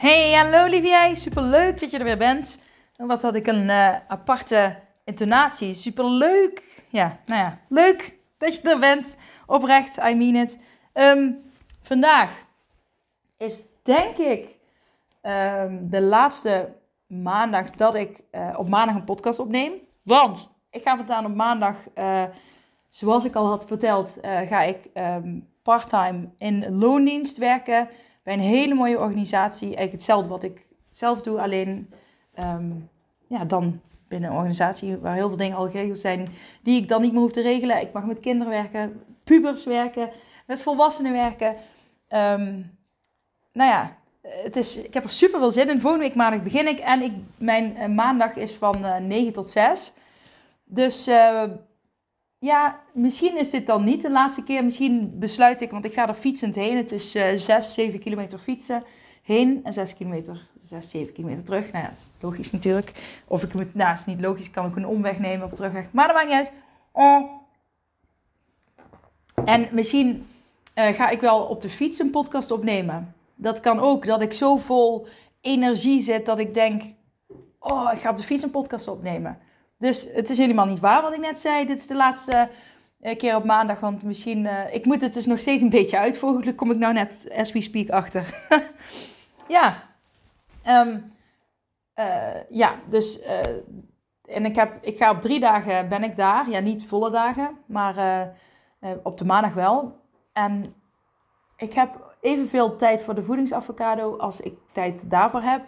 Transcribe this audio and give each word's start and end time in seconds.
Hey, 0.00 0.32
hallo 0.32 0.66
lieve 0.66 1.10
Super 1.14 1.42
leuk 1.42 1.80
dat 1.80 1.90
je 1.90 1.98
er 1.98 2.04
weer 2.04 2.18
bent. 2.18 2.62
En 2.96 3.06
wat 3.06 3.22
had 3.22 3.34
ik 3.34 3.46
een 3.46 3.68
uh, 3.68 3.96
aparte 4.08 4.78
intonatie. 5.04 5.74
Super 5.74 6.10
leuk. 6.10 6.84
Ja, 6.88 7.18
nou 7.26 7.40
ja, 7.40 7.58
leuk 7.68 8.18
dat 8.38 8.54
je 8.54 8.70
er 8.70 8.78
bent. 8.78 9.16
Oprecht, 9.46 9.96
I 9.96 10.14
mean 10.14 10.34
it. 10.34 10.58
Um, 10.94 11.42
vandaag 11.82 12.46
is 13.36 13.62
denk 13.82 14.16
ik 14.16 14.56
um, 15.22 15.90
de 15.90 16.00
laatste 16.00 16.72
maandag 17.06 17.70
dat 17.70 17.94
ik 17.94 18.20
uh, 18.32 18.54
op 18.56 18.68
maandag 18.68 18.94
een 18.94 19.04
podcast 19.04 19.38
opneem. 19.38 19.72
Want 20.02 20.48
ik 20.70 20.82
ga 20.82 20.96
vandaag 20.96 21.24
op 21.24 21.34
maandag, 21.34 21.76
uh, 21.94 22.24
zoals 22.88 23.24
ik 23.24 23.34
al 23.34 23.46
had 23.46 23.66
verteld, 23.66 24.18
ga 24.22 24.62
ik 24.62 24.88
um, 24.94 25.48
parttime 25.62 26.28
in 26.36 26.78
loondienst 26.78 27.36
werken 27.36 27.88
een 28.32 28.40
hele 28.40 28.74
mooie 28.74 28.98
organisatie. 28.98 29.66
Eigenlijk 29.66 29.92
hetzelfde 29.92 30.28
wat 30.28 30.42
ik 30.42 30.66
zelf 30.88 31.20
doe, 31.22 31.40
alleen 31.40 31.92
um, 32.38 32.88
ja, 33.26 33.44
dan 33.44 33.80
binnen 34.08 34.30
een 34.30 34.36
organisatie 34.36 34.96
waar 34.96 35.14
heel 35.14 35.28
veel 35.28 35.36
dingen 35.36 35.56
al 35.56 35.70
geregeld 35.70 36.00
zijn 36.00 36.28
die 36.62 36.82
ik 36.82 36.88
dan 36.88 37.02
niet 37.02 37.12
meer 37.12 37.20
hoef 37.20 37.32
te 37.32 37.42
regelen. 37.42 37.80
Ik 37.80 37.92
mag 37.92 38.06
met 38.06 38.20
kinderen 38.20 38.52
werken, 38.52 39.02
pubers 39.24 39.64
werken, 39.64 40.10
met 40.46 40.62
volwassenen 40.62 41.12
werken. 41.12 41.56
Um, 42.08 42.78
nou 43.52 43.70
ja, 43.70 43.96
het 44.22 44.56
is, 44.56 44.76
ik 44.76 44.94
heb 44.94 45.04
er 45.04 45.10
super 45.10 45.38
veel 45.38 45.50
zin 45.50 45.68
in. 45.68 45.80
Volgende 45.80 46.06
week 46.06 46.14
maandag 46.14 46.42
begin 46.42 46.68
ik 46.68 46.78
en 46.78 47.02
ik, 47.02 47.12
mijn 47.38 47.76
uh, 47.76 47.86
maandag 47.86 48.36
is 48.36 48.52
van 48.52 48.76
uh, 48.84 48.96
eh, 48.96 49.02
9 49.02 49.32
tot 49.32 49.48
6. 49.48 49.92
Dus 50.64 51.08
uh, 51.08 51.42
ja, 52.40 52.80
misschien 52.92 53.38
is 53.38 53.50
dit 53.50 53.66
dan 53.66 53.84
niet 53.84 54.02
de 54.02 54.10
laatste 54.10 54.44
keer. 54.44 54.64
Misschien 54.64 55.18
besluit 55.18 55.60
ik, 55.60 55.70
want 55.70 55.84
ik 55.84 55.92
ga 55.92 56.08
er 56.08 56.14
fietsend 56.14 56.54
heen. 56.54 56.76
Het 56.76 56.92
is 56.92 57.16
uh, 57.16 57.38
6, 57.38 57.74
7 57.74 57.98
kilometer 57.98 58.38
fietsen 58.38 58.84
heen 59.22 59.60
en 59.64 59.72
6 59.72 59.94
kilometer, 59.94 60.48
6, 60.56 60.90
7 60.90 61.12
kilometer 61.12 61.44
terug. 61.44 61.72
Nou 61.72 61.84
ja, 61.84 61.90
dat 61.90 61.98
is 61.98 62.06
logisch 62.20 62.52
natuurlijk. 62.52 62.92
Of 63.26 63.42
ik 63.42 63.54
moet, 63.54 63.74
nou, 63.74 63.92
is 63.92 64.06
niet 64.06 64.20
logisch, 64.20 64.50
kan 64.50 64.66
ik 64.66 64.76
een 64.76 64.86
omweg 64.86 65.18
nemen 65.18 65.46
op 65.46 65.54
terugweg. 65.54 65.92
Maar 65.92 66.06
dat 66.06 66.16
maakt 66.16 66.28
niet 66.28 66.36
uit. 66.36 66.52
Oh. 66.92 67.30
En 69.44 69.68
misschien 69.72 70.26
uh, 70.74 70.86
ga 70.86 71.08
ik 71.08 71.20
wel 71.20 71.42
op 71.42 71.60
de 71.60 71.70
fiets 71.70 71.98
een 71.98 72.10
podcast 72.10 72.50
opnemen. 72.50 73.14
Dat 73.34 73.60
kan 73.60 73.78
ook, 73.78 74.06
dat 74.06 74.20
ik 74.20 74.32
zo 74.32 74.56
vol 74.56 75.06
energie 75.40 76.00
zit 76.00 76.26
dat 76.26 76.38
ik 76.38 76.54
denk, 76.54 76.82
oh, 77.58 77.90
ik 77.92 78.00
ga 78.00 78.10
op 78.10 78.16
de 78.16 78.22
fiets 78.22 78.42
een 78.42 78.50
podcast 78.50 78.88
opnemen. 78.88 79.38
Dus 79.80 80.08
het 80.12 80.30
is 80.30 80.38
helemaal 80.38 80.66
niet 80.66 80.80
waar 80.80 81.02
wat 81.02 81.12
ik 81.12 81.20
net 81.20 81.38
zei. 81.38 81.66
Dit 81.66 81.78
is 81.78 81.86
de 81.86 81.94
laatste 81.94 82.48
uh, 83.00 83.16
keer 83.16 83.36
op 83.36 83.44
maandag, 83.44 83.80
want 83.80 84.02
misschien... 84.02 84.44
Uh, 84.44 84.74
ik 84.74 84.84
moet 84.84 85.00
het 85.00 85.14
dus 85.14 85.26
nog 85.26 85.38
steeds 85.38 85.62
een 85.62 85.70
beetje 85.70 85.98
uitvogelen. 85.98 86.54
kom 86.54 86.70
ik 86.70 86.78
nou 86.78 86.92
net, 86.92 87.30
as 87.36 87.52
we 87.52 87.60
speak, 87.60 87.88
achter. 87.88 88.46
ja. 89.48 89.82
Um, 90.66 91.12
uh, 91.98 92.50
ja, 92.50 92.74
dus... 92.88 93.20
en 94.24 94.44
ik, 94.44 94.56
heb, 94.56 94.78
ik 94.80 94.96
ga 94.96 95.10
op 95.10 95.20
drie 95.20 95.40
dagen 95.40 95.88
ben 95.88 96.04
ik 96.04 96.16
daar. 96.16 96.50
Ja, 96.50 96.58
niet 96.58 96.86
volle 96.86 97.10
dagen, 97.10 97.58
maar 97.66 97.94
op 99.02 99.18
de 99.18 99.24
maandag 99.24 99.54
wel. 99.54 100.00
En 100.32 100.74
ik 101.56 101.72
heb 101.72 102.14
evenveel 102.20 102.76
tijd 102.76 103.02
voor 103.02 103.14
de 103.14 103.22
voedingsavocado 103.22 104.16
als 104.16 104.40
ik 104.40 104.58
tijd 104.72 105.10
daarvoor 105.10 105.42
heb. 105.42 105.62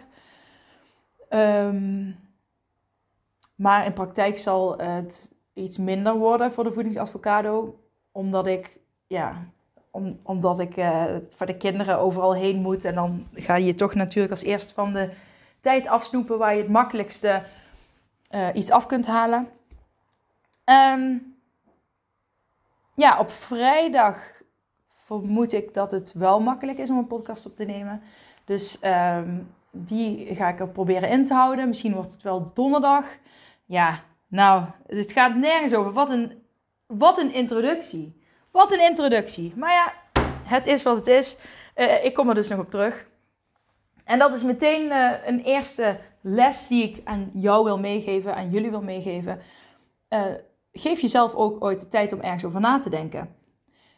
Um, 1.29 2.22
maar 3.63 3.85
in 3.85 3.93
praktijk 3.93 4.37
zal 4.37 4.77
het 4.77 5.31
iets 5.53 5.77
minder 5.77 6.15
worden 6.15 6.51
voor 6.51 6.63
de 6.63 6.71
voedingsadvocado. 6.71 7.79
Omdat 8.11 8.47
ik, 8.47 8.79
ja, 9.07 9.47
om, 9.91 10.17
omdat 10.23 10.59
ik 10.59 10.77
uh, 10.77 11.05
voor 11.29 11.45
de 11.45 11.57
kinderen 11.57 11.99
overal 11.99 12.35
heen 12.35 12.61
moet. 12.61 12.85
En 12.85 12.95
dan 12.95 13.27
ga 13.33 13.55
je 13.55 13.75
toch 13.75 13.93
natuurlijk 13.93 14.31
als 14.31 14.43
eerste 14.43 14.73
van 14.73 14.93
de 14.93 15.09
tijd 15.61 15.87
afsnoepen 15.87 16.37
waar 16.37 16.55
je 16.55 16.61
het 16.61 16.71
makkelijkste 16.71 17.43
uh, 18.35 18.47
iets 18.53 18.71
af 18.71 18.85
kunt 18.85 19.05
halen. 19.05 19.49
Um, 20.95 21.35
ja, 22.95 23.19
op 23.19 23.29
vrijdag 23.29 24.41
vermoed 24.87 25.53
ik 25.53 25.73
dat 25.73 25.91
het 25.91 26.13
wel 26.13 26.39
makkelijk 26.39 26.77
is 26.77 26.89
om 26.89 26.97
een 26.97 27.07
podcast 27.07 27.45
op 27.45 27.55
te 27.55 27.63
nemen. 27.65 28.01
Dus 28.45 28.79
um, 28.83 29.53
die 29.71 30.35
ga 30.35 30.49
ik 30.49 30.59
er 30.59 30.69
proberen 30.69 31.09
in 31.09 31.25
te 31.25 31.33
houden. 31.33 31.67
Misschien 31.67 31.93
wordt 31.93 32.11
het 32.11 32.21
wel 32.21 32.51
donderdag. 32.53 33.05
Ja, 33.73 34.03
nou, 34.27 34.63
het 34.87 35.11
gaat 35.11 35.35
nergens 35.35 35.73
over. 35.73 35.91
Wat 35.93 36.09
een, 36.09 36.43
wat 36.85 37.17
een 37.17 37.33
introductie. 37.33 38.21
Wat 38.51 38.71
een 38.71 38.81
introductie. 38.81 39.53
Maar 39.55 39.73
ja, 39.73 39.93
het 40.43 40.65
is 40.65 40.83
wat 40.83 40.95
het 40.95 41.07
is. 41.07 41.37
Uh, 41.75 42.05
ik 42.05 42.13
kom 42.13 42.29
er 42.29 42.35
dus 42.35 42.49
nog 42.49 42.59
op 42.59 42.69
terug. 42.69 43.07
En 44.03 44.19
dat 44.19 44.35
is 44.35 44.43
meteen 44.43 44.81
uh, 44.85 45.11
een 45.25 45.39
eerste 45.39 45.99
les 46.21 46.67
die 46.67 46.83
ik 46.83 47.01
aan 47.03 47.31
jou 47.33 47.63
wil 47.63 47.79
meegeven, 47.79 48.35
aan 48.35 48.49
jullie 48.49 48.69
wil 48.69 48.81
meegeven. 48.81 49.39
Uh, 50.09 50.21
geef 50.71 50.99
jezelf 50.99 51.33
ook 51.33 51.63
ooit 51.63 51.79
de 51.79 51.87
tijd 51.87 52.13
om 52.13 52.21
ergens 52.21 52.45
over 52.45 52.59
na 52.59 52.79
te 52.79 52.89
denken. 52.89 53.35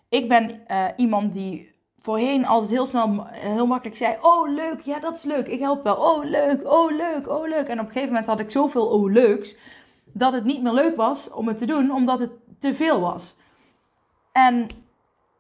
Ik 0.10 0.30
ben 0.30 0.66
iemand 0.96 1.34
die 1.34 1.75
voorheen 2.06 2.46
altijd 2.46 2.72
heel 2.72 2.86
snel, 2.86 3.26
heel 3.30 3.68
makkelijk 3.68 3.98
zei: 3.98 4.18
Oh, 4.22 4.50
leuk, 4.50 4.82
ja, 4.82 5.00
dat 5.00 5.16
is 5.16 5.24
leuk, 5.24 5.48
ik 5.48 5.60
help 5.60 5.84
wel. 5.84 5.96
Oh, 5.96 6.24
leuk, 6.24 6.68
oh, 6.72 6.96
leuk, 6.96 7.30
oh, 7.30 7.48
leuk. 7.48 7.68
En 7.68 7.80
op 7.80 7.86
een 7.86 7.92
gegeven 7.92 8.08
moment 8.08 8.26
had 8.26 8.40
ik 8.40 8.52
zoveel 8.52 8.88
oh, 8.88 9.12
leuks 9.12 9.58
dat 10.04 10.34
het 10.34 10.44
niet 10.44 10.62
meer 10.62 10.74
leuk 10.74 10.96
was 10.96 11.32
om 11.32 11.48
het 11.48 11.58
te 11.58 11.66
doen, 11.66 11.92
omdat 11.92 12.20
het 12.20 12.32
te 12.60 12.74
veel 12.74 13.00
was. 13.00 13.36
En. 14.32 14.68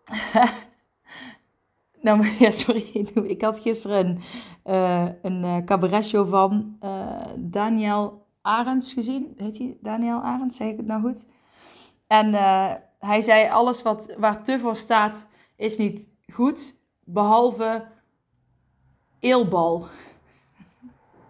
nou, 2.05 2.27
ja, 2.39 2.51
sorry, 2.51 3.07
ik 3.35 3.41
had 3.41 3.59
gisteren 3.59 4.05
een, 4.05 4.21
uh, 4.73 5.07
een 5.21 5.43
uh, 5.43 5.57
cabaretshow 5.65 6.29
van 6.29 6.77
uh, 6.83 7.21
Daniel 7.35 8.25
Arends 8.41 8.93
gezien. 8.93 9.33
Heet 9.37 9.57
hij 9.57 9.77
Daniel 9.81 10.21
Arends? 10.21 10.57
Zeg 10.57 10.67
ik 10.67 10.77
het 10.77 10.85
nou 10.87 11.01
goed? 11.01 11.27
En 12.07 12.33
hij 12.99 13.21
zei: 13.21 13.49
Alles 13.49 13.81
wat, 13.81 14.15
waar 14.17 14.43
te 14.43 14.59
voor 14.59 14.75
staat, 14.75 15.27
is 15.55 15.77
niet 15.77 16.13
goed, 16.33 16.79
behalve 17.03 17.87
eelbal. 19.19 19.87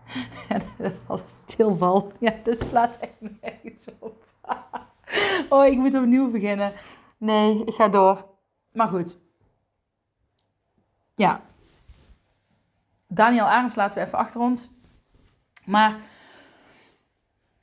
Als 1.07 1.23
tilval. 1.45 2.11
Ja, 2.19 2.33
dat 2.44 2.59
slaat 2.59 2.97
echt 2.97 3.41
nergens 3.41 3.88
op. 4.00 4.25
oh, 5.50 5.66
ik 5.66 5.78
moet 5.78 5.95
opnieuw 5.95 6.31
beginnen. 6.31 6.72
Nee, 7.17 7.63
ik 7.66 7.73
ga 7.73 7.88
door. 7.88 8.25
Maar 8.72 8.88
goed. 8.88 9.17
Ja. 11.16 11.41
Daniel 13.07 13.45
Arends 13.45 13.75
laten 13.75 13.97
we 13.97 14.06
even 14.06 14.17
achter 14.17 14.41
ons. 14.41 14.69
Maar 15.66 15.97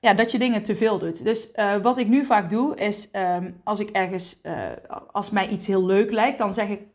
ja, 0.00 0.14
dat 0.14 0.30
je 0.30 0.38
dingen 0.38 0.62
te 0.62 0.76
veel 0.76 0.98
doet. 0.98 1.24
Dus 1.24 1.50
uh, 1.54 1.76
wat 1.76 1.98
ik 1.98 2.08
nu 2.08 2.24
vaak 2.24 2.50
doe, 2.50 2.76
is 2.76 3.08
um, 3.12 3.60
als 3.64 3.80
ik 3.80 3.90
ergens, 3.90 4.40
uh, 4.42 4.70
als 5.12 5.30
mij 5.30 5.48
iets 5.48 5.66
heel 5.66 5.84
leuk 5.84 6.10
lijkt, 6.10 6.38
dan 6.38 6.52
zeg 6.52 6.68
ik 6.68 6.91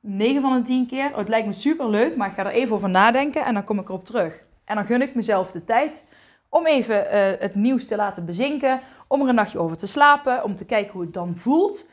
9 0.00 0.42
van 0.42 0.52
de 0.52 0.62
10 0.62 0.86
keer, 0.86 1.10
oh, 1.10 1.16
het 1.16 1.28
lijkt 1.28 1.46
me 1.46 1.52
super 1.52 1.88
leuk, 1.88 2.16
maar 2.16 2.28
ik 2.28 2.34
ga 2.34 2.44
er 2.44 2.52
even 2.52 2.74
over 2.74 2.90
nadenken 2.90 3.44
en 3.44 3.54
dan 3.54 3.64
kom 3.64 3.78
ik 3.78 3.88
erop 3.88 4.04
terug. 4.04 4.44
En 4.64 4.74
dan 4.74 4.84
gun 4.84 5.02
ik 5.02 5.14
mezelf 5.14 5.52
de 5.52 5.64
tijd 5.64 6.04
om 6.48 6.66
even 6.66 7.04
uh, 7.04 7.40
het 7.40 7.54
nieuws 7.54 7.86
te 7.86 7.96
laten 7.96 8.24
bezinken, 8.24 8.80
om 9.06 9.22
er 9.22 9.28
een 9.28 9.34
nachtje 9.34 9.58
over 9.58 9.76
te 9.76 9.86
slapen, 9.86 10.44
om 10.44 10.56
te 10.56 10.64
kijken 10.64 10.92
hoe 10.92 11.02
het 11.02 11.12
dan 11.14 11.36
voelt. 11.36 11.90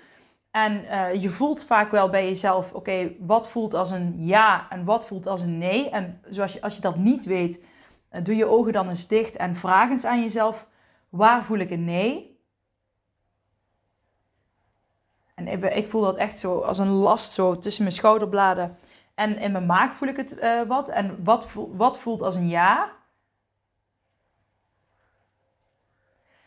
En 0.52 0.84
uh, 0.84 1.22
je 1.22 1.30
voelt 1.30 1.66
vaak 1.66 1.92
wel 1.92 2.10
bij 2.10 2.26
jezelf, 2.26 2.74
oké, 2.74 3.12
wat 3.20 3.50
voelt 3.50 3.74
als 3.74 3.92
een 3.92 4.16
ja 4.18 4.68
en 4.70 4.86
wat 4.86 5.08
voelt 5.08 5.28
als 5.28 5.42
een 5.42 5.58
nee. 5.58 5.90
En 5.90 6.22
zoals 6.30 6.54
je, 6.54 6.62
als 6.62 6.76
je 6.76 6.82
dat 6.82 6.96
niet 6.96 7.26
weet, 7.26 7.64
uh, 8.12 8.24
doe 8.24 8.36
je 8.36 8.46
ogen 8.46 8.74
dan 8.74 8.90
eens 8.90 9.08
dicht 9.08 9.36
en 9.36 9.56
vraag 9.56 9.90
eens 9.90 10.06
aan 10.06 10.22
jezelf, 10.22 10.68
waar 11.10 11.44
voel 11.44 11.58
ik 11.58 11.72
een 11.72 11.86
nee? 11.86 12.35
Ik, 15.48 15.88
voel 15.88 16.02
dat 16.02 16.18
echt 16.18 16.38
zo 16.38 16.60
als 16.60 16.78
een 16.78 16.90
last 16.92 17.32
zo 17.32 17.56
tussen 17.56 17.84
mijn 17.84 17.96
schouderbladen. 17.96 18.78
En 19.16 19.38
in 19.38 19.52
mijn 19.52 19.66
maag 19.66 19.96
voel 19.96 20.10
ik 20.10 20.18
het 20.18 20.38
uh, 20.38 20.62
wat. 20.62 20.90
En 20.90 21.24
wat, 21.24 21.48
wat 21.54 22.00
voelt 22.00 22.22
als 22.22 22.36
een 22.36 22.50
ja? 22.50 22.92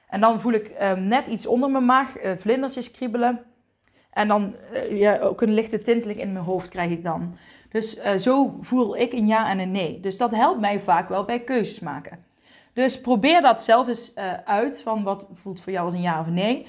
En 0.09 0.21
dan 0.21 0.41
voel 0.41 0.53
ik 0.53 0.71
uh, 0.81 0.93
net 0.93 1.27
iets 1.27 1.47
onder 1.47 1.71
mijn 1.71 1.85
maag, 1.85 2.25
uh, 2.25 2.33
vlindertjes 2.37 2.91
kriebelen. 2.91 3.45
En 4.11 4.29
dan 4.29 4.55
ja, 4.91 5.19
ook 5.19 5.41
een 5.41 5.55
lichte 5.55 5.79
tinteling 5.79 6.21
in 6.21 6.33
mijn 6.33 6.45
hoofd 6.45 6.69
krijg 6.69 6.91
ik 6.91 7.05
dan. 7.05 7.37
Dus 7.69 8.03
zo 8.03 8.59
voel 8.61 8.97
ik 8.97 9.13
een 9.13 9.27
ja 9.27 9.49
en 9.51 9.59
een 9.59 9.71
nee. 9.71 10.01
Dus 10.01 10.17
dat 10.17 10.31
helpt 10.31 10.61
mij 10.61 10.81
vaak 10.81 11.09
wel 11.09 11.25
bij 11.25 11.41
keuzes 11.41 11.81
maken. 11.81 12.25
Dus 12.73 13.01
probeer 13.01 13.41
dat 13.41 13.63
zelf 13.63 13.89
eens 13.89 14.15
uit, 14.45 14.83
van 14.83 15.03
wat 15.03 15.29
voelt 15.33 15.61
voor 15.61 15.73
jou 15.73 15.85
als 15.85 15.95
een 15.95 16.01
ja 16.01 16.21
of 16.21 16.27
een 16.27 16.35
nee. 16.35 16.67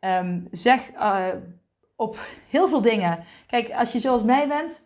Um, 0.00 0.48
zeg 0.50 0.90
op 2.00 2.18
heel 2.48 2.68
veel 2.68 2.80
dingen. 2.80 3.24
Kijk, 3.46 3.72
als 3.72 3.92
je 3.92 3.98
zoals 3.98 4.22
mij 4.22 4.48
bent, 4.48 4.84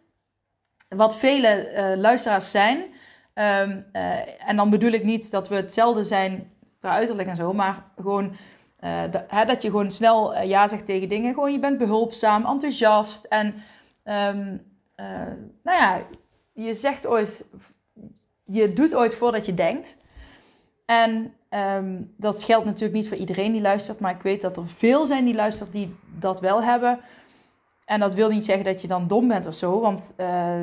wat 0.88 1.16
vele 1.16 1.72
uh, 1.72 2.00
luisteraars 2.00 2.50
zijn. 2.50 2.78
Um, 2.78 3.87
uh, 3.93 4.49
en 4.49 4.56
dan 4.56 4.70
bedoel 4.70 4.90
ik 4.90 5.05
niet 5.05 5.31
dat 5.31 5.49
we 5.49 5.55
hetzelfde 5.55 6.05
zijn 6.05 6.52
qua 6.81 6.90
uiterlijk 6.90 7.28
en 7.28 7.37
zo, 7.37 7.52
maar 7.52 7.84
gewoon 7.96 8.25
uh, 8.25 9.02
hè, 9.28 9.44
dat 9.44 9.62
je 9.62 9.70
gewoon 9.70 9.90
snel 9.90 10.43
ja 10.43 10.66
zegt 10.66 10.87
tegen 10.87 11.08
dingen. 11.08 11.34
Gewoon 11.34 11.52
je 11.52 11.58
bent 11.58 11.78
behulpzaam, 11.78 12.46
enthousiast 12.46 13.25
en 13.25 13.46
um, 14.05 14.62
nou 15.62 15.78
ja, 15.78 16.00
je 16.52 16.75
zegt 16.75 17.06
ooit, 17.06 17.44
je 18.44 18.72
doet 18.72 18.94
ooit 18.94 19.14
voordat 19.14 19.46
je 19.46 19.55
denkt. 19.55 19.96
En 20.84 21.34
um, 21.50 22.14
dat 22.16 22.43
geldt 22.43 22.64
natuurlijk 22.64 22.94
niet 22.94 23.08
voor 23.08 23.16
iedereen 23.16 23.52
die 23.52 23.61
luistert, 23.61 24.00
maar 24.00 24.14
ik 24.14 24.22
weet 24.22 24.40
dat 24.40 24.56
er 24.56 24.66
veel 24.66 25.06
zijn 25.06 25.25
die 25.25 25.34
luistert 25.34 25.72
die 25.72 25.94
dat 26.25 26.41
wel 26.41 26.62
hebben. 26.62 27.00
En 27.85 28.00
dat 28.00 28.15
wil 28.15 28.29
niet 28.29 28.44
zeggen 28.44 28.65
dat 28.65 28.81
je 28.81 28.88
dan 28.88 29.06
dom 29.06 29.29
bent 29.29 29.47
of 29.47 29.55
zo, 29.55 29.81
want 29.81 30.15
uh, 30.21 30.62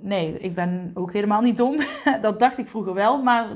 nee, 0.00 0.38
ik 0.38 0.54
ben 0.54 0.90
ook 0.94 1.12
helemaal 1.12 1.40
niet 1.40 1.56
dom. 1.56 1.76
dat 2.20 2.38
dacht 2.38 2.58
ik 2.58 2.68
vroeger 2.68 2.94
wel, 2.94 3.22
maar 3.22 3.46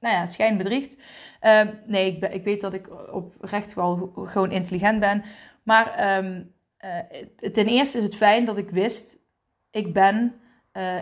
nou 0.00 0.14
ja, 0.14 0.26
schijn 0.26 0.56
bedriegt. 0.56 0.98
Uh, 1.42 1.60
nee, 1.86 2.16
ik, 2.16 2.32
ik, 2.32 2.44
weet 2.44 2.60
dat 2.60 2.74
ik 2.74 2.88
oprecht 3.12 3.74
wel 3.74 4.12
gewoon 4.24 4.50
intelligent 4.50 5.00
ben. 5.00 5.24
Maar 5.62 6.16
um, 6.18 6.52
uh, 6.84 7.50
ten 7.52 7.66
eerste 7.66 7.98
is 7.98 8.04
het 8.04 8.16
fijn 8.16 8.44
dat 8.44 8.56
ik 8.56 8.70
wist, 8.70 9.18
ik 9.70 9.92
ben, 9.92 10.34
uh, 10.72 10.96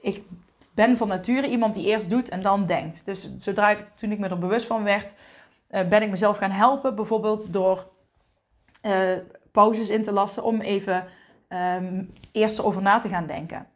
ik 0.00 0.22
ben 0.74 0.96
van 0.96 1.08
nature 1.08 1.48
iemand 1.48 1.74
die 1.74 1.86
eerst 1.86 2.10
doet 2.10 2.28
en 2.28 2.40
dan 2.40 2.66
denkt. 2.66 3.04
Dus 3.04 3.36
zodra 3.36 3.70
ik, 3.70 3.86
toen 3.94 4.12
ik 4.12 4.18
me 4.18 4.28
er 4.28 4.38
bewust 4.38 4.66
van 4.66 4.82
werd, 4.82 5.14
ben 5.68 6.02
ik 6.02 6.10
mezelf 6.10 6.36
gaan 6.36 6.50
helpen. 6.50 6.94
Bijvoorbeeld 6.94 7.52
door 7.52 7.90
pauzes 9.52 9.88
in 9.88 10.02
te 10.02 10.12
lassen 10.12 10.44
om 10.44 10.60
even 10.60 11.06
um, 11.48 12.12
eerst 12.32 12.58
erover 12.58 12.82
na 12.82 12.98
te 12.98 13.08
gaan 13.08 13.26
denken. 13.26 13.66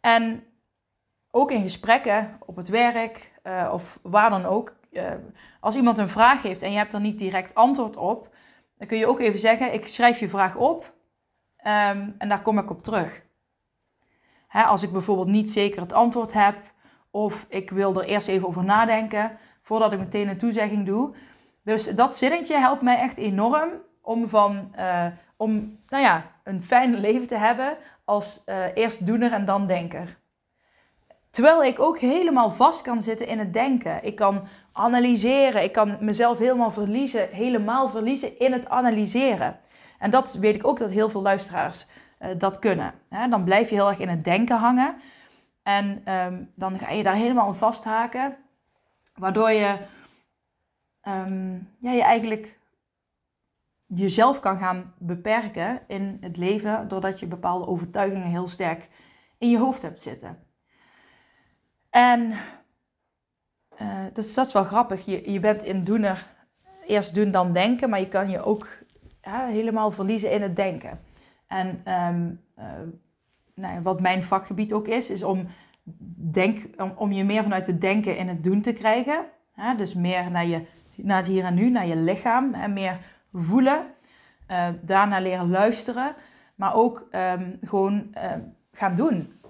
En 0.00 0.44
ook 1.30 1.50
in 1.50 1.62
gesprekken 1.62 2.38
op 2.46 2.56
het 2.56 2.68
werk 2.68 3.32
uh, 3.44 3.70
of 3.72 3.98
waar 4.02 4.30
dan 4.30 4.44
ook, 4.44 4.76
uh, 4.90 5.10
als 5.60 5.76
iemand 5.76 5.98
een 5.98 6.08
vraag 6.08 6.42
heeft 6.42 6.62
en 6.62 6.70
je 6.70 6.76
hebt 6.76 6.94
er 6.94 7.00
niet 7.00 7.18
direct 7.18 7.54
antwoord 7.54 7.96
op, 7.96 8.34
dan 8.78 8.86
kun 8.86 8.98
je 8.98 9.06
ook 9.06 9.20
even 9.20 9.38
zeggen: 9.38 9.72
Ik 9.72 9.86
schrijf 9.86 10.18
je 10.18 10.28
vraag 10.28 10.56
op 10.56 10.94
um, 11.58 12.14
en 12.18 12.28
daar 12.28 12.42
kom 12.42 12.58
ik 12.58 12.70
op 12.70 12.82
terug. 12.82 13.22
Hè, 14.48 14.62
als 14.62 14.82
ik 14.82 14.92
bijvoorbeeld 14.92 15.28
niet 15.28 15.50
zeker 15.50 15.80
het 15.80 15.92
antwoord 15.92 16.32
heb 16.32 16.56
of 17.10 17.46
ik 17.48 17.70
wil 17.70 18.00
er 18.00 18.04
eerst 18.04 18.28
even 18.28 18.48
over 18.48 18.64
nadenken 18.64 19.38
voordat 19.62 19.92
ik 19.92 19.98
meteen 19.98 20.28
een 20.28 20.38
toezegging 20.38 20.86
doe. 20.86 21.14
Dus 21.64 21.94
dat 21.94 22.16
zinnetje 22.16 22.56
helpt 22.56 22.82
mij 22.82 22.98
echt 22.98 23.18
enorm 23.18 23.70
om, 24.02 24.28
van, 24.28 24.72
uh, 24.78 25.06
om 25.36 25.78
nou 25.88 26.02
ja, 26.02 26.22
een 26.44 26.62
fijn 26.62 26.94
leven 26.94 27.28
te 27.28 27.36
hebben 27.36 27.76
als 28.04 28.42
uh, 28.46 28.64
eerst 28.74 29.06
doener 29.06 29.32
en 29.32 29.44
dan 29.44 29.66
denker. 29.66 30.20
Terwijl 31.30 31.64
ik 31.64 31.80
ook 31.80 31.98
helemaal 31.98 32.50
vast 32.50 32.82
kan 32.82 33.00
zitten 33.00 33.26
in 33.26 33.38
het 33.38 33.52
denken. 33.52 34.04
Ik 34.04 34.14
kan 34.14 34.42
analyseren. 34.72 35.62
Ik 35.62 35.72
kan 35.72 35.96
mezelf 36.00 36.38
helemaal 36.38 36.70
verliezen, 36.70 37.28
helemaal 37.28 37.88
verliezen 37.88 38.38
in 38.38 38.52
het 38.52 38.68
analyseren. 38.68 39.58
En 39.98 40.10
dat 40.10 40.34
weet 40.34 40.54
ik 40.54 40.66
ook 40.66 40.78
dat 40.78 40.90
heel 40.90 41.10
veel 41.10 41.22
luisteraars 41.22 41.86
uh, 42.20 42.28
dat 42.38 42.58
kunnen. 42.58 42.94
dan 43.30 43.44
blijf 43.44 43.68
je 43.68 43.74
heel 43.74 43.88
erg 43.88 43.98
in 43.98 44.08
het 44.08 44.24
denken 44.24 44.56
hangen. 44.56 44.94
En 45.62 46.14
um, 46.14 46.52
dan 46.54 46.78
ga 46.78 46.90
je 46.90 47.02
daar 47.02 47.14
helemaal 47.14 47.46
aan 47.46 47.56
vasthaken. 47.56 48.36
Waardoor 49.14 49.50
je 49.50 49.76
um, 51.08 51.68
ja, 51.78 51.92
je 51.92 52.02
eigenlijk 52.02 52.58
jezelf 53.94 54.40
kan 54.40 54.58
gaan 54.58 54.94
beperken 54.98 55.80
in 55.86 56.18
het 56.20 56.36
leven, 56.36 56.88
doordat 56.88 57.20
je 57.20 57.26
bepaalde 57.26 57.66
overtuigingen 57.66 58.28
heel 58.28 58.46
sterk 58.46 58.88
in 59.38 59.50
je 59.50 59.58
hoofd 59.58 59.82
hebt 59.82 60.02
zitten. 60.02 60.38
En 61.90 62.32
uh, 63.82 64.04
dat, 64.12 64.24
is, 64.24 64.52
wel 64.52 64.64
grappig. 64.64 65.04
Je, 65.04 65.32
je 65.32 65.40
bent 65.40 65.62
in 65.62 65.84
doener 65.84 66.26
eerst 66.86 67.14
doen 67.14 67.30
dan 67.30 67.52
denken, 67.52 67.90
maar 67.90 68.00
je 68.00 68.08
kan 68.08 68.30
je 68.30 68.42
ook 68.42 68.68
helemaal 69.20 69.90
verliezen 69.90 70.30
in 70.30 70.42
het 70.42 70.56
denken. 70.56 71.00
En 71.46 71.92
um, 71.92 72.40
uh, 72.58 72.64
nou, 73.54 73.82
wat 73.82 74.00
mijn 74.00 74.24
vakgebied 74.24 74.72
ook 74.72 74.88
is, 74.88 75.10
is 75.10 75.22
om, 75.22 75.46
denk, 76.32 76.68
om, 76.76 76.92
om, 76.96 77.12
je 77.12 77.24
meer 77.24 77.42
vanuit 77.42 77.66
het 77.66 77.80
denken 77.80 78.16
in 78.16 78.28
het 78.28 78.44
doen 78.44 78.60
te 78.60 78.72
krijgen. 78.72 79.24
Dus 79.76 79.94
meer 79.94 80.30
naar, 80.30 80.46
je, 80.46 80.66
naar 80.94 81.16
het 81.16 81.26
hier 81.26 81.44
en 81.44 81.54
nu, 81.54 81.70
naar 81.70 81.86
je 81.86 81.96
lichaam. 81.96 82.54
En 82.54 82.72
meer 82.72 82.98
voelen, 83.32 83.86
uh, 84.50 84.68
daarna 84.80 85.20
leren 85.20 85.50
luisteren, 85.50 86.14
maar 86.54 86.74
ook 86.74 87.08
um, 87.10 87.58
gewoon 87.62 88.14
uh, 88.14 88.32
gaan 88.72 88.94
doen. 88.94 89.40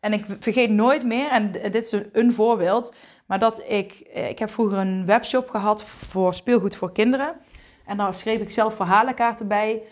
En 0.00 0.12
ik 0.12 0.26
vergeet 0.38 0.70
nooit 0.70 1.04
meer, 1.04 1.30
en 1.30 1.52
dit 1.52 1.74
is 1.74 1.96
een, 2.12 2.32
voorbeeld, 2.32 2.94
maar 3.26 3.38
dat 3.38 3.64
ik, 3.68 3.92
eh, 3.92 4.28
ik 4.28 4.38
heb 4.38 4.50
vroeger 4.50 4.78
een 4.78 5.06
webshop 5.06 5.50
gehad 5.50 5.84
voor 5.84 6.34
speelgoed 6.34 6.76
voor 6.76 6.92
kinderen. 6.92 7.34
En 7.86 7.96
daar 7.96 8.14
schreef 8.14 8.40
ik 8.40 8.50
zelf 8.50 8.74
verhalenkaarten 8.74 9.48
bij 9.48 9.82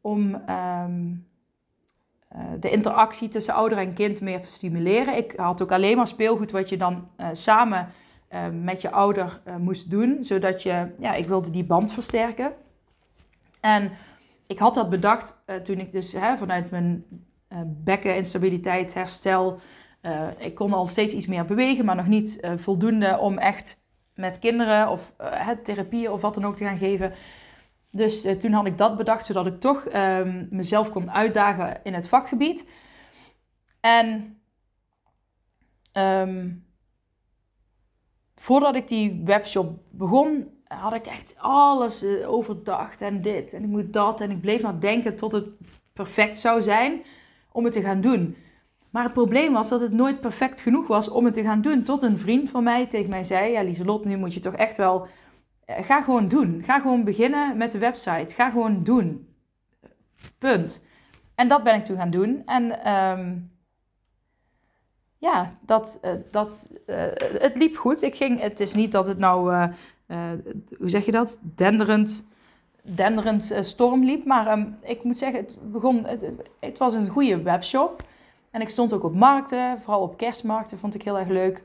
om 0.00 0.34
um, 0.34 1.26
uh, 2.32 2.40
de 2.60 2.70
interactie 2.70 3.28
tussen 3.28 3.54
ouder 3.54 3.78
en 3.78 3.94
kind 3.94 4.20
meer 4.20 4.40
te 4.40 4.48
stimuleren. 4.48 5.16
Ik 5.16 5.32
had 5.36 5.62
ook 5.62 5.72
alleen 5.72 5.96
maar 5.96 6.06
speelgoed 6.06 6.50
wat 6.50 6.68
je 6.68 6.76
dan 6.76 7.08
samen 7.32 7.88
uh, 8.30 8.46
met 8.62 8.80
je 8.80 8.90
ouder 8.90 9.40
uh, 9.48 9.56
moest 9.56 9.90
doen. 9.90 10.24
Zodat 10.24 10.62
je, 10.62 10.94
ja, 10.98 11.14
ik 11.14 11.26
wilde 11.26 11.50
die 11.50 11.64
band 11.64 11.92
versterken. 11.92 12.52
En 13.60 13.90
ik 14.46 14.58
had 14.58 14.74
dat 14.74 14.90
bedacht 14.90 15.42
uh, 15.46 15.56
toen 15.56 15.78
ik 15.78 15.92
dus 15.92 16.12
hè, 16.12 16.36
vanuit 16.36 16.70
mijn 16.70 17.04
bekkeninstabiliteit, 17.66 18.94
herstel. 18.94 19.60
ik 20.38 20.54
kon 20.54 20.72
al 20.72 20.86
steeds 20.86 21.12
iets 21.12 21.26
meer 21.26 21.44
bewegen, 21.44 21.84
maar 21.84 21.96
nog 21.96 22.06
niet 22.06 22.48
voldoende 22.56 23.18
om 23.18 23.38
echt 23.38 23.80
met 24.14 24.38
kinderen 24.38 24.88
of 24.88 25.12
therapieën 25.64 26.10
of 26.10 26.20
wat 26.20 26.34
dan 26.34 26.46
ook 26.46 26.56
te 26.56 26.64
gaan 26.64 26.78
geven. 26.78 27.12
Dus 27.90 28.26
toen 28.38 28.52
had 28.52 28.66
ik 28.66 28.78
dat 28.78 28.96
bedacht, 28.96 29.26
zodat 29.26 29.46
ik 29.46 29.60
toch 29.60 29.84
ehm, 29.84 30.46
mezelf 30.50 30.90
kon 30.90 31.10
uitdagen 31.10 31.80
in 31.82 31.94
het 31.94 32.08
vakgebied. 32.08 32.66
En 33.80 34.38
um, 35.92 36.67
voordat 38.40 38.76
ik 38.76 38.88
die 38.88 39.22
webshop 39.24 39.78
begon, 39.90 40.50
had 40.64 40.94
ik 40.94 41.06
echt 41.06 41.34
alles 41.38 42.02
uh, 42.02 42.30
overdacht 42.30 43.00
en 43.00 43.22
dit 43.22 43.52
en 43.52 43.62
ik 43.62 43.68
moet 43.68 43.92
dat. 43.92 44.20
En 44.20 44.30
ik 44.30 44.40
bleef 44.40 44.62
maar 44.62 44.80
denken 44.80 45.16
tot 45.16 45.32
het 45.32 45.46
perfect 45.92 46.38
zou 46.38 46.62
zijn 46.62 47.02
om 47.52 47.64
het 47.64 47.72
te 47.72 47.82
gaan 47.82 48.00
doen. 48.00 48.36
Maar 48.90 49.02
het 49.02 49.12
probleem 49.12 49.52
was 49.52 49.68
dat 49.68 49.80
het 49.80 49.92
nooit 49.92 50.20
perfect 50.20 50.60
genoeg 50.60 50.86
was 50.86 51.08
om 51.08 51.24
het 51.24 51.34
te 51.34 51.42
gaan 51.42 51.60
doen. 51.60 51.82
Tot 51.82 52.02
een 52.02 52.18
vriend 52.18 52.50
van 52.50 52.62
mij 52.62 52.86
tegen 52.86 53.10
mij 53.10 53.24
zei: 53.24 53.52
Ja, 53.52 53.62
Lieselot, 53.62 54.04
nu 54.04 54.16
moet 54.16 54.34
je 54.34 54.40
toch 54.40 54.54
echt 54.54 54.76
wel. 54.76 55.06
Uh, 55.70 55.76
ga 55.78 56.02
gewoon 56.02 56.28
doen. 56.28 56.62
Ga 56.62 56.80
gewoon 56.80 57.04
beginnen 57.04 57.56
met 57.56 57.72
de 57.72 57.78
website. 57.78 58.34
Ga 58.34 58.50
gewoon 58.50 58.82
doen. 58.82 59.28
Punt. 60.38 60.84
En 61.34 61.48
dat 61.48 61.62
ben 61.62 61.74
ik 61.74 61.84
toen 61.84 61.96
gaan 61.96 62.10
doen. 62.10 62.42
En 62.46 62.92
um, 62.92 63.50
ja, 65.18 65.50
dat, 65.60 65.98
uh, 66.04 66.10
dat, 66.30 66.68
uh, 66.86 66.96
het 67.16 67.56
liep 67.56 67.76
goed. 67.76 68.02
Ik 68.02 68.14
ging, 68.14 68.40
het 68.40 68.60
is 68.60 68.74
niet 68.74 68.92
dat 68.92 69.06
het 69.06 69.18
nou, 69.18 69.52
uh, 69.52 70.32
hoe 70.78 70.90
zeg 70.90 71.04
je 71.04 71.12
dat, 71.12 71.38
denderend, 71.40 72.26
denderend 72.82 73.52
storm 73.60 74.04
liep. 74.04 74.24
Maar 74.24 74.58
um, 74.58 74.78
ik 74.82 75.02
moet 75.02 75.18
zeggen, 75.18 75.40
het, 75.40 75.72
begon, 75.72 76.04
het, 76.04 76.32
het, 76.60 76.78
was 76.78 76.94
een 76.94 77.08
goede 77.08 77.42
webshop. 77.42 78.02
En 78.50 78.60
ik 78.60 78.68
stond 78.68 78.92
ook 78.92 79.04
op 79.04 79.14
markten, 79.14 79.80
vooral 79.80 80.02
op 80.02 80.16
kerstmarkten 80.16 80.78
vond 80.78 80.94
ik 80.94 81.02
heel 81.02 81.18
erg 81.18 81.28
leuk. 81.28 81.64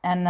En 0.00 0.20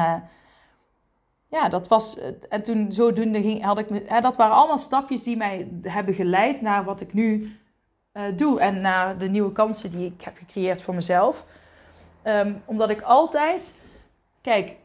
ja, 1.49 1.68
dat 1.68 1.88
was, 1.88 2.18
en 2.49 2.62
toen 2.62 2.92
zodoende 2.92 3.42
ging, 3.42 3.62
had 3.62 3.78
ik, 3.78 3.87
hè, 4.06 4.21
dat 4.21 4.37
waren 4.37 4.56
allemaal 4.56 4.78
stapjes 4.78 5.23
die 5.23 5.37
mij 5.37 5.68
hebben 5.83 6.14
geleid 6.14 6.61
naar 6.61 6.85
wat 6.85 7.00
ik 7.00 7.12
nu 7.12 7.56
doe. 8.37 8.61
En 8.61 8.80
naar 8.80 9.18
de 9.18 9.28
nieuwe 9.28 9.52
kansen 9.52 9.90
die 9.90 10.06
ik 10.06 10.23
heb 10.23 10.37
gecreëerd 10.37 10.83
voor 10.83 10.94
mezelf. 10.94 11.44
Um, 12.25 12.62
omdat 12.64 12.90
ik 12.90 13.02
altijd. 13.02 13.75
Kijk, 14.40 14.76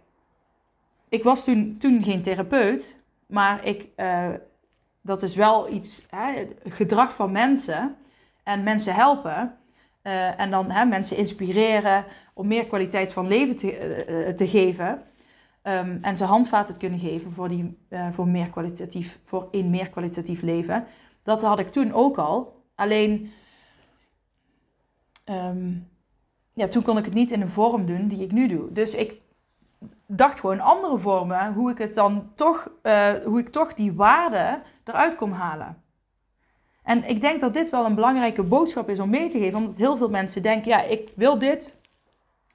ik 1.09 1.23
was 1.23 1.43
toen, 1.43 1.75
toen 1.77 2.03
geen 2.03 2.21
therapeut, 2.21 2.99
maar 3.25 3.65
ik, 3.65 3.87
uh, 3.97 4.29
dat 5.01 5.21
is 5.21 5.35
wel 5.35 5.69
iets, 5.71 6.05
hè, 6.09 6.47
gedrag 6.63 7.13
van 7.13 7.31
mensen 7.31 7.95
en 8.43 8.63
mensen 8.63 8.95
helpen. 8.95 9.57
Uh, 10.03 10.39
en 10.39 10.51
dan 10.51 10.71
hè, 10.71 10.85
mensen 10.85 11.17
inspireren 11.17 12.05
om 12.33 12.47
meer 12.47 12.65
kwaliteit 12.65 13.13
van 13.13 13.27
leven 13.27 13.55
te, 13.55 14.05
uh, 14.27 14.33
te 14.33 14.47
geven. 14.47 15.03
Um, 15.63 15.99
en 16.01 16.17
ze 16.17 16.23
handvaten 16.23 16.73
te 16.73 16.79
kunnen 16.79 16.99
geven 16.99 17.31
voor, 17.31 17.47
die, 17.47 17.77
voor, 18.11 18.27
meer 18.27 18.49
kwalitatief, 18.49 19.19
voor 19.23 19.47
een 19.51 19.69
meer 19.69 19.89
kwalitatief 19.89 20.41
leven. 20.41 20.85
Dat 21.23 21.41
had 21.41 21.59
ik 21.59 21.71
toen 21.71 21.93
ook 21.93 22.17
al. 22.17 22.63
Alleen, 22.75 23.31
ehm, 25.23 25.71
ja, 26.59 26.67
toen 26.67 26.83
kon 26.83 26.97
ik 26.97 27.05
het 27.05 27.13
niet 27.13 27.31
in 27.31 27.39
de 27.39 27.47
vorm 27.47 27.85
doen 27.85 28.07
die 28.07 28.23
ik 28.23 28.31
nu 28.31 28.47
doe. 28.47 28.71
Dus 28.71 28.93
ik 28.93 29.21
dacht 30.05 30.39
gewoon 30.39 30.59
andere 30.59 30.97
vormen, 30.97 31.53
hoe 31.53 31.71
ik 31.71 31.77
het 31.77 31.95
dan 31.95 32.31
toch, 32.35 32.71
uh, 32.83 33.11
hoe 33.11 33.39
ik 33.39 33.49
toch 33.49 33.73
die 33.73 33.93
waarde 33.93 34.61
eruit 34.83 35.15
kon 35.15 35.31
halen. 35.31 35.83
En 36.83 37.09
ik 37.09 37.21
denk 37.21 37.41
dat 37.41 37.53
dit 37.53 37.69
wel 37.69 37.85
een 37.85 37.95
belangrijke 37.95 38.43
boodschap 38.43 38.89
is 38.89 38.99
om 38.99 39.09
mee 39.09 39.29
te 39.29 39.37
geven, 39.37 39.57
omdat 39.57 39.77
heel 39.77 39.97
veel 39.97 40.09
mensen 40.09 40.41
denken, 40.41 40.71
ja, 40.71 40.81
ik 40.81 41.11
wil 41.15 41.39
dit, 41.39 41.75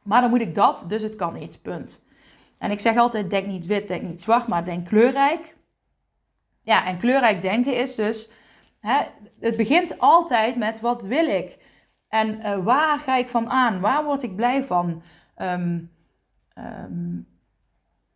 maar 0.02 0.20
dan 0.20 0.30
moet 0.30 0.40
ik 0.40 0.54
dat, 0.54 0.84
dus 0.88 1.02
het 1.02 1.16
kan 1.16 1.34
niet, 1.34 1.62
punt. 1.62 2.04
En 2.58 2.70
ik 2.70 2.80
zeg 2.80 2.96
altijd, 2.96 3.30
denk 3.30 3.46
niet 3.46 3.66
wit, 3.66 3.88
denk 3.88 4.02
niet 4.02 4.22
zwart, 4.22 4.46
maar 4.46 4.64
denk 4.64 4.86
kleurrijk. 4.86 5.56
Ja, 6.62 6.86
en 6.86 6.98
kleurrijk 6.98 7.42
denken 7.42 7.76
is 7.76 7.94
dus, 7.94 8.30
hè, 8.80 9.02
het 9.40 9.56
begint 9.56 9.98
altijd 9.98 10.56
met 10.56 10.80
wat 10.80 11.02
wil 11.02 11.26
ik? 11.26 11.58
En 12.14 12.38
uh, 12.38 12.64
waar 12.64 12.98
ga 12.98 13.16
ik 13.16 13.28
van 13.28 13.50
aan? 13.50 13.80
Waar 13.80 14.04
word 14.04 14.22
ik 14.22 14.36
blij 14.36 14.64
van? 14.64 15.02
Um, 15.38 15.90
um, 16.58 17.26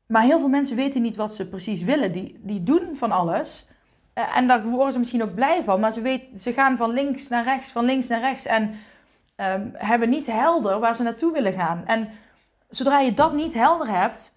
maar 0.07 0.23
heel 0.23 0.38
veel 0.38 0.49
mensen 0.49 0.76
weten 0.76 1.02
niet 1.02 1.17
wat 1.17 1.35
ze 1.35 1.49
precies 1.49 1.83
willen. 1.83 2.12
Die, 2.12 2.38
die 2.43 2.62
doen 2.62 2.97
van 2.97 3.12
alles. 3.12 3.69
Uh, 4.14 4.37
en 4.37 4.47
daar 4.47 4.64
worden 4.64 4.93
ze 4.93 4.99
misschien 4.99 5.23
ook 5.23 5.35
blij 5.35 5.64
van. 5.64 5.81
Maar 5.81 5.93
ze, 5.93 6.00
weten, 6.00 6.38
ze 6.38 6.52
gaan 6.52 6.76
van 6.76 6.90
links 6.90 7.28
naar 7.28 7.45
rechts, 7.45 7.71
van 7.71 7.85
links 7.85 8.09
naar 8.09 8.21
rechts. 8.21 8.47
En 8.47 8.62
um, 9.37 9.71
hebben 9.75 10.09
niet 10.09 10.26
helder 10.26 10.78
waar 10.78 10.95
ze 10.95 11.02
naartoe 11.02 11.33
willen 11.33 11.52
gaan. 11.52 11.83
En 11.87 12.09
zodra 12.69 13.00
je 13.00 13.14
dat 13.14 13.33
niet 13.33 13.55
helder 13.55 13.88
hebt, 13.88 14.37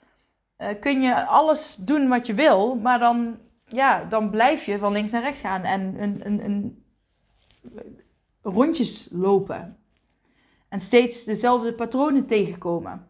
uh, 0.58 0.68
kun 0.80 1.02
je 1.02 1.26
alles 1.26 1.76
doen 1.76 2.08
wat 2.08 2.26
je 2.26 2.34
wil. 2.34 2.76
Maar 2.76 3.00
dan, 3.00 3.38
ja, 3.66 4.04
dan 4.04 4.30
blijf 4.30 4.66
je 4.66 4.78
van 4.78 4.92
links 4.92 5.12
naar 5.12 5.22
rechts 5.22 5.42
gaan. 5.42 5.64
En 5.64 5.96
een, 6.02 6.22
een, 6.24 6.46
een 6.46 6.84
rondjes 8.42 9.08
lopen. 9.12 9.78
En 10.70 10.80
steeds 10.80 11.24
dezelfde 11.24 11.74
patronen 11.74 12.26
tegenkomen. 12.26 13.08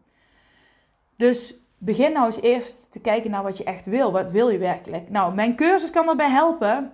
Dus 1.16 1.54
begin 1.78 2.12
nou 2.12 2.26
eens 2.26 2.40
eerst 2.40 2.92
te 2.92 3.00
kijken 3.00 3.30
naar 3.30 3.42
wat 3.42 3.58
je 3.58 3.64
echt 3.64 3.86
wil. 3.86 4.12
Wat 4.12 4.30
wil 4.30 4.48
je 4.48 4.58
werkelijk? 4.58 5.10
Nou, 5.10 5.34
mijn 5.34 5.56
cursus 5.56 5.90
kan 5.90 6.06
daarbij 6.06 6.30
helpen. 6.30 6.92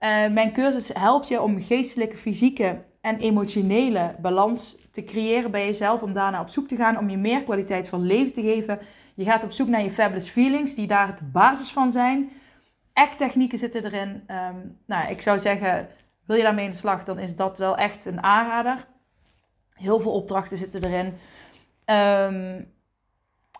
Uh, 0.00 0.28
mijn 0.28 0.52
cursus 0.52 0.90
helpt 0.92 1.28
je 1.28 1.42
om 1.42 1.60
geestelijke, 1.60 2.16
fysieke 2.16 2.82
en 3.00 3.18
emotionele 3.18 4.14
balans 4.20 4.76
te 4.90 5.04
creëren 5.04 5.50
bij 5.50 5.64
jezelf. 5.64 6.02
Om 6.02 6.12
daarna 6.12 6.40
op 6.40 6.48
zoek 6.48 6.68
te 6.68 6.76
gaan, 6.76 6.98
om 6.98 7.10
je 7.10 7.16
meer 7.16 7.42
kwaliteit 7.42 7.88
van 7.88 8.06
leven 8.06 8.32
te 8.32 8.42
geven. 8.42 8.78
Je 9.14 9.24
gaat 9.24 9.44
op 9.44 9.52
zoek 9.52 9.68
naar 9.68 9.82
je 9.82 9.90
fabulous 9.90 10.28
feelings, 10.28 10.74
die 10.74 10.86
daar 10.86 11.16
de 11.16 11.24
basis 11.24 11.72
van 11.72 11.90
zijn. 11.90 12.30
Act-technieken 12.92 13.58
zitten 13.58 13.84
erin. 13.84 14.08
Um, 14.08 14.78
nou, 14.86 15.10
ik 15.10 15.20
zou 15.20 15.38
zeggen, 15.38 15.88
wil 16.30 16.38
je 16.38 16.44
daarmee 16.44 16.64
in 16.64 16.70
de 16.70 16.76
slag, 16.76 17.04
dan 17.04 17.18
is 17.18 17.36
dat 17.36 17.58
wel 17.58 17.76
echt 17.76 18.04
een 18.04 18.22
aanrader. 18.22 18.86
Heel 19.74 20.00
veel 20.00 20.12
opdrachten 20.12 20.58
zitten 20.58 20.84
erin. 20.84 21.06
Um, 21.06 22.72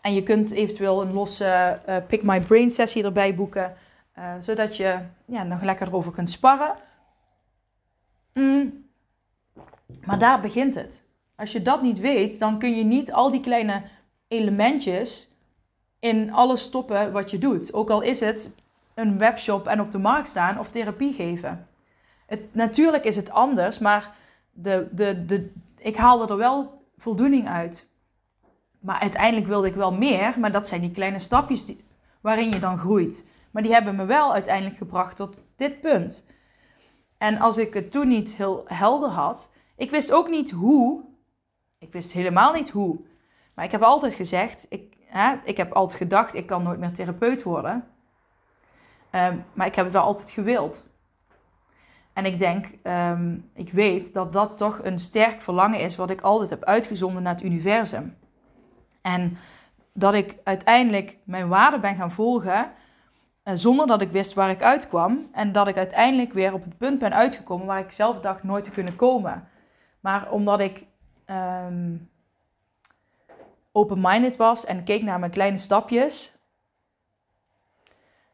en 0.01 0.13
je 0.13 0.23
kunt 0.23 0.51
eventueel 0.51 1.01
een 1.01 1.13
losse 1.13 1.79
uh, 1.89 1.97
Pick 2.07 2.23
My 2.23 2.39
Brain 2.39 2.69
sessie 2.69 3.03
erbij 3.03 3.35
boeken, 3.35 3.75
uh, 4.17 4.33
zodat 4.39 4.77
je 4.77 4.99
ja, 5.25 5.43
nog 5.43 5.61
lekker 5.61 5.87
erover 5.87 6.11
kunt 6.11 6.29
sparren. 6.29 6.75
Mm. 8.33 8.89
Maar 10.05 10.19
daar 10.19 10.41
begint 10.41 10.75
het. 10.75 11.03
Als 11.35 11.51
je 11.51 11.61
dat 11.61 11.81
niet 11.81 11.99
weet, 11.99 12.39
dan 12.39 12.59
kun 12.59 12.75
je 12.75 12.83
niet 12.83 13.11
al 13.11 13.31
die 13.31 13.41
kleine 13.41 13.81
elementjes 14.27 15.29
in 15.99 16.33
alles 16.33 16.61
stoppen 16.61 17.11
wat 17.11 17.31
je 17.31 17.37
doet. 17.37 17.73
Ook 17.73 17.89
al 17.89 18.01
is 18.01 18.19
het 18.19 18.55
een 18.93 19.17
webshop 19.17 19.67
en 19.67 19.81
op 19.81 19.91
de 19.91 19.97
markt 19.97 20.27
staan 20.27 20.59
of 20.59 20.71
therapie 20.71 21.13
geven. 21.13 21.65
Het, 22.31 22.53
natuurlijk 22.55 23.03
is 23.03 23.15
het 23.15 23.29
anders, 23.29 23.79
maar 23.79 24.15
de, 24.51 24.87
de, 24.91 25.25
de, 25.25 25.51
ik 25.77 25.95
haal 25.95 26.29
er 26.29 26.37
wel 26.37 26.83
voldoening 26.97 27.47
uit. 27.47 27.87
Maar 28.79 28.99
uiteindelijk 28.99 29.47
wilde 29.47 29.67
ik 29.67 29.73
wel 29.73 29.93
meer, 29.93 30.39
maar 30.39 30.51
dat 30.51 30.67
zijn 30.67 30.81
die 30.81 30.91
kleine 30.91 31.19
stapjes 31.19 31.73
waarin 32.21 32.49
je 32.49 32.59
dan 32.59 32.77
groeit. 32.77 33.25
Maar 33.51 33.63
die 33.63 33.73
hebben 33.73 33.95
me 33.95 34.05
wel 34.05 34.33
uiteindelijk 34.33 34.77
gebracht 34.77 35.15
tot 35.15 35.39
dit 35.55 35.81
punt. 35.81 36.25
En 37.17 37.39
als 37.39 37.57
ik 37.57 37.73
het 37.73 37.91
toen 37.91 38.07
niet 38.07 38.35
heel 38.35 38.63
helder 38.67 39.09
had, 39.09 39.53
ik 39.75 39.89
wist 39.89 40.11
ook 40.11 40.29
niet 40.29 40.51
hoe. 40.51 41.03
Ik 41.77 41.91
wist 41.93 42.11
helemaal 42.11 42.53
niet 42.53 42.69
hoe. 42.69 42.99
Maar 43.53 43.65
ik 43.65 43.71
heb 43.71 43.81
altijd 43.81 44.13
gezegd, 44.13 44.65
ik, 44.69 44.97
hè, 45.05 45.35
ik 45.43 45.57
heb 45.57 45.71
altijd 45.71 45.97
gedacht, 45.97 46.35
ik 46.35 46.45
kan 46.45 46.63
nooit 46.63 46.79
meer 46.79 46.93
therapeut 46.93 47.43
worden. 47.43 47.87
Um, 49.11 49.45
maar 49.53 49.67
ik 49.67 49.75
heb 49.75 49.85
het 49.85 49.93
wel 49.93 50.03
altijd 50.03 50.29
gewild. 50.29 50.89
En 52.13 52.25
ik 52.25 52.39
denk, 52.39 52.65
um, 52.83 53.49
ik 53.53 53.71
weet 53.71 54.13
dat 54.13 54.33
dat 54.33 54.57
toch 54.57 54.79
een 54.83 54.99
sterk 54.99 55.41
verlangen 55.41 55.79
is 55.79 55.95
wat 55.95 56.09
ik 56.09 56.21
altijd 56.21 56.49
heb 56.49 56.63
uitgezonden 56.63 57.23
naar 57.23 57.33
het 57.33 57.43
universum. 57.43 58.17
En 59.01 59.37
dat 59.93 60.13
ik 60.13 60.35
uiteindelijk 60.43 61.17
mijn 61.23 61.47
waarde 61.47 61.79
ben 61.79 61.95
gaan 61.95 62.11
volgen 62.11 62.71
eh, 63.43 63.53
zonder 63.55 63.87
dat 63.87 64.01
ik 64.01 64.11
wist 64.11 64.33
waar 64.33 64.49
ik 64.49 64.61
uitkwam. 64.61 65.29
En 65.31 65.51
dat 65.51 65.67
ik 65.67 65.77
uiteindelijk 65.77 66.33
weer 66.33 66.53
op 66.53 66.63
het 66.63 66.77
punt 66.77 66.99
ben 66.99 67.13
uitgekomen 67.13 67.65
waar 67.65 67.79
ik 67.79 67.91
zelf 67.91 68.19
dacht 68.19 68.43
nooit 68.43 68.63
te 68.63 68.71
kunnen 68.71 68.95
komen. 68.95 69.47
Maar 69.99 70.31
omdat 70.31 70.59
ik 70.59 70.85
um, 71.25 72.09
open-minded 73.71 74.37
was 74.37 74.65
en 74.65 74.83
keek 74.83 75.03
naar 75.03 75.19
mijn 75.19 75.31
kleine 75.31 75.57
stapjes. 75.57 76.39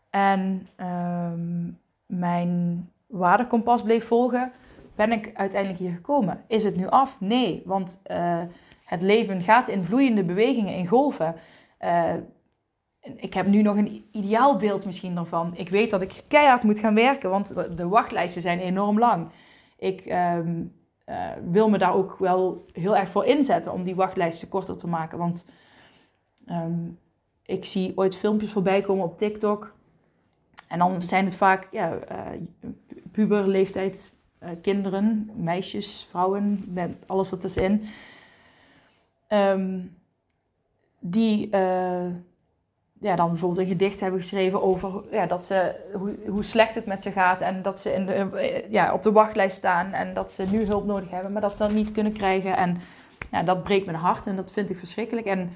En 0.09 0.67
um, 0.77 1.79
mijn 2.05 2.91
waardekompas 3.07 3.81
bleef 3.81 4.05
volgen, 4.07 4.51
ben 4.95 5.11
ik 5.11 5.31
uiteindelijk 5.33 5.79
hier 5.79 5.91
gekomen. 5.91 6.43
Is 6.47 6.63
het 6.63 6.75
nu 6.75 6.87
af? 6.87 7.19
Nee, 7.19 7.61
want 7.65 8.01
uh, 8.11 8.41
het 8.85 9.01
leven 9.01 9.41
gaat 9.41 9.67
in 9.67 9.83
vloeiende 9.83 10.23
bewegingen, 10.23 10.75
in 10.75 10.87
golven. 10.87 11.35
Uh, 11.81 12.13
ik 13.15 13.33
heb 13.33 13.47
nu 13.47 13.61
nog 13.61 13.77
een 13.77 14.05
ideaal 14.11 14.57
beeld 14.57 14.85
misschien 14.85 15.17
ervan. 15.17 15.51
Ik 15.55 15.69
weet 15.69 15.89
dat 15.89 16.01
ik 16.01 16.23
keihard 16.27 16.63
moet 16.63 16.79
gaan 16.79 16.95
werken, 16.95 17.29
want 17.29 17.53
de 17.77 17.87
wachtlijsten 17.87 18.41
zijn 18.41 18.59
enorm 18.59 18.99
lang. 18.99 19.29
Ik 19.77 20.05
um, 20.05 20.73
uh, 21.05 21.29
wil 21.49 21.69
me 21.69 21.77
daar 21.77 21.93
ook 21.93 22.17
wel 22.19 22.65
heel 22.71 22.97
erg 22.97 23.09
voor 23.09 23.25
inzetten 23.25 23.73
om 23.73 23.83
die 23.83 23.95
wachtlijsten 23.95 24.49
korter 24.49 24.77
te 24.77 24.87
maken. 24.87 25.17
Want 25.17 25.45
um, 26.49 26.99
ik 27.43 27.65
zie 27.65 27.91
ooit 27.95 28.17
filmpjes 28.17 28.51
voorbij 28.51 28.81
komen 28.81 29.05
op 29.05 29.17
TikTok. 29.17 29.75
En 30.67 30.79
dan 30.79 31.01
zijn 31.01 31.25
het 31.25 31.35
vaak 31.35 31.67
ja, 31.71 31.93
uh, 31.93 32.69
puberleeftijd 33.11 34.13
kinderen, 34.61 35.31
meisjes, 35.35 36.07
vrouwen, 36.09 36.65
met 36.67 36.91
alles 37.05 37.31
ertussenin. 37.31 37.83
Um, 39.29 39.97
die 40.99 41.47
uh, 41.51 42.05
ja, 42.99 43.15
dan 43.15 43.29
bijvoorbeeld 43.29 43.59
een 43.59 43.67
gedicht 43.67 43.99
hebben 43.99 44.19
geschreven 44.19 44.61
over 44.61 45.03
ja, 45.11 45.25
dat 45.25 45.45
ze, 45.45 45.75
hoe, 45.93 46.15
hoe 46.27 46.43
slecht 46.43 46.75
het 46.75 46.85
met 46.85 47.01
ze 47.01 47.11
gaat. 47.11 47.41
En 47.41 47.61
dat 47.61 47.79
ze 47.79 47.93
in 47.93 48.05
de, 48.05 48.13
eh, 48.13 48.71
ja, 48.71 48.93
op 48.93 49.03
de 49.03 49.11
wachtlijst 49.11 49.57
staan 49.57 49.93
en 49.93 50.13
dat 50.13 50.31
ze 50.31 50.45
nu 50.51 50.65
hulp 50.65 50.85
nodig 50.85 51.09
hebben, 51.09 51.31
maar 51.31 51.41
dat 51.41 51.51
ze 51.55 51.57
dat 51.57 51.73
niet 51.73 51.91
kunnen 51.91 52.13
krijgen. 52.13 52.57
En 52.57 52.77
ja, 53.31 53.43
dat 53.43 53.63
breekt 53.63 53.85
mijn 53.85 53.97
hart 53.97 54.27
en 54.27 54.35
dat 54.35 54.51
vind 54.51 54.69
ik 54.69 54.77
verschrikkelijk. 54.77 55.27
En 55.27 55.49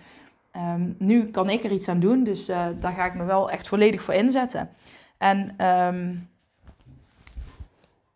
um, 0.56 0.96
nu 0.98 1.26
kan 1.30 1.50
ik 1.50 1.64
er 1.64 1.72
iets 1.72 1.88
aan 1.88 2.00
doen, 2.00 2.24
dus 2.24 2.50
uh, 2.50 2.66
daar 2.80 2.94
ga 2.94 3.06
ik 3.06 3.14
me 3.14 3.24
wel 3.24 3.50
echt 3.50 3.68
volledig 3.68 4.02
voor 4.02 4.14
inzetten. 4.14 4.70
En 5.22 5.66
um, 5.68 6.30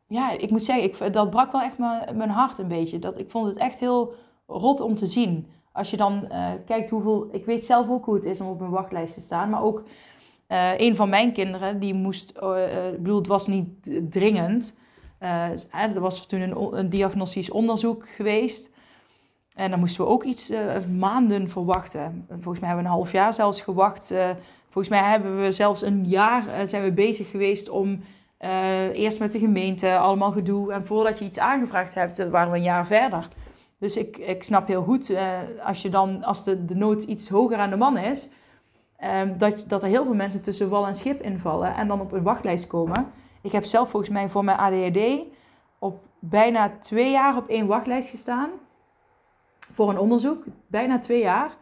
ja, 0.08 0.32
ik 0.32 0.52
moet 0.52 0.64
zeggen, 0.64 0.84
ik, 0.84 1.14
dat 1.14 1.30
brak 1.30 1.52
wel 1.52 1.62
echt 1.62 1.78
mijn, 2.14 2.30
hart 2.30 2.58
een 2.58 2.68
beetje. 2.68 3.00
Dat, 3.00 3.20
ik 3.20 3.30
vond 3.30 3.48
het 3.48 3.58
echt 3.58 3.80
heel 3.80 4.16
rot 4.48 4.82
om 4.82 4.96
te 4.96 5.06
zien. 5.06 5.48
Als 5.72 5.90
je 5.90 5.98
dan 5.98 6.28
uh, 6.32 6.52
kijkt 6.66 6.90
hoeveel. 6.90 7.28
Ik 7.32 7.46
weet 7.46 7.66
zelf 7.66 7.90
ook 7.90 8.06
hoe 8.06 8.16
het 8.16 8.26
is 8.26 8.40
om 8.40 8.48
op 8.48 8.62
een 8.62 8.70
wachtlijst 8.70 9.14
te 9.14 9.22
staan. 9.22 9.50
Maar 9.50 9.64
ook 9.64 9.84
uh, 10.48 10.80
een 10.80 10.96
van 10.96 11.10
mijn 11.10 11.32
kinderen, 11.32 11.80
die 11.80 11.94
moest. 11.94 12.34
Uh, 12.44 12.94
ik 12.94 13.02
bedoel, 13.02 13.18
het 13.18 13.28
was 13.28 13.48
niet 13.48 13.68
dringend. 14.10 14.78
er 15.20 16.00
was 16.00 16.26
toen 16.26 16.42
een, 16.42 16.78
een, 16.78 16.90
diagnostisch 16.90 17.52
onderzoek 17.52 18.10
geweest. 18.10 18.70
En 19.56 19.70
dan 19.70 19.80
moesten 19.80 20.04
we 20.04 20.10
ook 20.10 20.24
iets 20.24 20.52
maanden 20.98 21.50
verwachten. 21.50 22.26
Volgens 22.30 22.60
mij 22.60 22.70
hebben 22.70 22.86
we 22.86 22.92
een 22.92 22.98
half 22.98 23.12
jaar 23.12 23.34
zelfs 23.34 23.62
gewacht. 23.62 24.14
volgens 24.70 24.90
mij 24.90 25.10
hebben 25.10 25.42
we 25.42 25.52
zelfs 25.52 25.82
een 25.82 26.06
jaar 26.06 26.68
zijn 26.68 26.84
we 26.84 26.92
bezig 26.92 27.30
geweest 27.30 27.70
om. 27.70 28.00
eerst 28.94 29.20
met 29.20 29.32
de 29.32 29.40
gemeente, 29.40 29.98
allemaal 29.98 30.32
gedoe. 30.32 30.74
En 30.74 30.86
voordat 30.86 31.20
je 31.20 31.26
iets 31.26 31.40
aangevraagd 31.40 31.94
hebt, 31.94 32.30
waren 32.30 32.52
we 32.52 32.58
een 32.58 32.64
jaar 32.64 32.86
verder. 32.86 33.28
Dus 33.80 33.98
ik, 33.98 34.18
ik 34.18 34.44
snap 34.44 34.68
heel 34.68 34.84
goed, 34.84 35.14
als, 35.64 35.82
je 35.82 35.90
dan, 35.90 36.24
als 36.24 36.44
de, 36.44 36.66
de 36.66 36.76
nood 36.76 37.04
iets 37.04 37.30
hoger 37.30 37.58
aan 37.58 37.70
de 37.70 37.76
man 37.76 37.98
is, 37.98 38.30
um, 39.04 39.38
dat, 39.38 39.66
dat 39.68 39.84
er 39.84 39.90
heel 39.90 40.06
veel 40.06 40.14
mensen 40.14 40.42
tussen 40.42 40.70
wal 40.70 40.88
en 40.88 40.96
schip 40.96 41.22
invallen 41.22 41.76
en 41.76 41.88
dan 41.88 42.02
op 42.02 42.12
een 42.12 42.24
wachtlijst 42.24 42.68
komen. 42.68 43.12
Ik 43.42 43.52
heb 43.52 43.64
zelf 43.64 43.90
volgens 43.90 44.12
mij 44.12 44.30
voor 44.30 44.44
mijn 44.44 44.58
ADHD 44.58 45.00
op 45.80 46.00
bijna 46.20 46.72
twee 46.80 47.12
jaar 47.12 47.38
op 47.38 47.48
één 47.48 47.68
wachtlijst 47.68 48.10
gestaan. 48.10 48.50
Voor 49.76 49.90
een 49.90 50.00
onderzoek, 50.00 50.44
bijna 50.68 51.00
twee 51.00 51.22
jaar. 51.22 51.58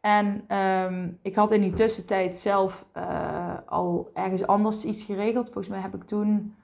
En 0.00 0.56
um, 0.56 1.18
ik 1.22 1.34
had 1.34 1.52
in 1.52 1.60
die 1.60 1.72
tussentijd 1.72 2.36
zelf 2.36 2.84
uh, 2.96 3.54
al 3.66 4.10
ergens 4.14 4.46
anders 4.46 4.84
iets 4.84 5.04
geregeld. 5.04 5.44
Volgens 5.44 5.68
mij 5.68 5.80
heb 5.80 5.94
ik 5.94 6.04
toen 6.04 6.56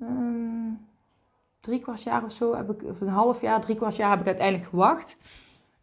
um, 0.00 0.86
drie 1.60 1.80
kwart 1.80 2.02
jaar 2.02 2.24
of 2.24 2.32
zo, 2.32 2.54
heb 2.56 2.70
ik, 2.70 2.82
of 2.82 3.00
een 3.00 3.08
half 3.08 3.40
jaar, 3.40 3.60
drie 3.60 3.76
kwart 3.76 3.96
jaar 3.96 4.10
heb 4.10 4.20
ik 4.20 4.26
uiteindelijk 4.26 4.68
gewacht. 4.68 5.18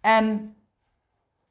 En 0.01 0.55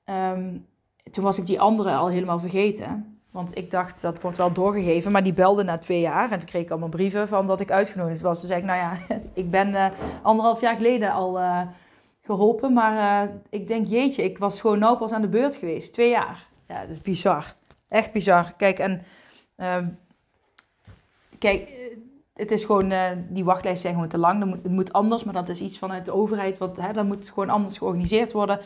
um, 0.04 0.66
toen 1.10 1.24
was 1.24 1.38
ik 1.38 1.46
die 1.46 1.60
andere 1.60 1.94
al 1.94 2.08
helemaal 2.08 2.40
vergeten. 2.40 3.20
Want 3.30 3.56
ik 3.56 3.70
dacht, 3.70 4.02
dat 4.02 4.20
wordt 4.20 4.36
wel 4.36 4.52
doorgegeven. 4.52 5.12
Maar 5.12 5.22
die 5.22 5.32
belde 5.32 5.62
na 5.62 5.78
twee 5.78 6.00
jaar. 6.00 6.30
En 6.30 6.38
toen 6.38 6.48
kreeg 6.48 6.70
allemaal 6.70 6.88
brieven 6.88 7.28
van 7.28 7.46
dat 7.46 7.60
ik 7.60 7.70
uitgenodigd 7.70 8.20
was. 8.20 8.38
Toen 8.38 8.48
zei 8.48 8.60
ik, 8.60 8.66
nou 8.66 8.78
ja, 8.78 9.16
ik 9.42 9.50
ben 9.50 9.68
uh, 9.68 9.86
anderhalf 10.22 10.60
jaar 10.60 10.76
geleden 10.76 11.12
al 11.12 11.40
uh, 11.40 11.60
geholpen. 12.28 12.72
Maar 12.72 13.26
uh, 13.28 13.34
ik 13.50 13.68
denk, 13.68 13.86
jeetje, 13.86 14.22
ik 14.22 14.38
was 14.38 14.60
gewoon 14.60 14.78
nou 14.78 14.98
pas 14.98 15.12
aan 15.12 15.20
de 15.20 15.28
beurt 15.28 15.56
geweest. 15.56 15.92
Twee 15.92 16.10
jaar. 16.10 16.48
Ja, 16.68 16.80
dat 16.80 16.90
is 16.90 17.00
bizar. 17.00 17.54
Echt 17.88 18.12
bizar. 18.12 18.52
Kijk, 18.56 18.78
en... 18.78 19.02
Um, 19.56 19.98
kijk, 21.38 21.72
het 22.34 22.50
is 22.50 22.64
gewoon... 22.64 22.92
die 23.28 23.44
wachtlijsten 23.44 23.82
zijn 23.82 23.94
gewoon 23.94 24.08
te 24.08 24.18
lang. 24.18 24.44
Moet, 24.44 24.62
het 24.62 24.72
moet 24.72 24.92
anders, 24.92 25.24
maar 25.24 25.34
dat 25.34 25.48
is 25.48 25.60
iets 25.60 25.78
vanuit 25.78 26.04
de 26.04 26.12
overheid. 26.12 26.58
Want 26.58 26.76
hè, 26.76 26.92
dat 26.92 27.06
moet 27.06 27.30
gewoon 27.30 27.50
anders 27.50 27.78
georganiseerd 27.78 28.32
worden. 28.32 28.60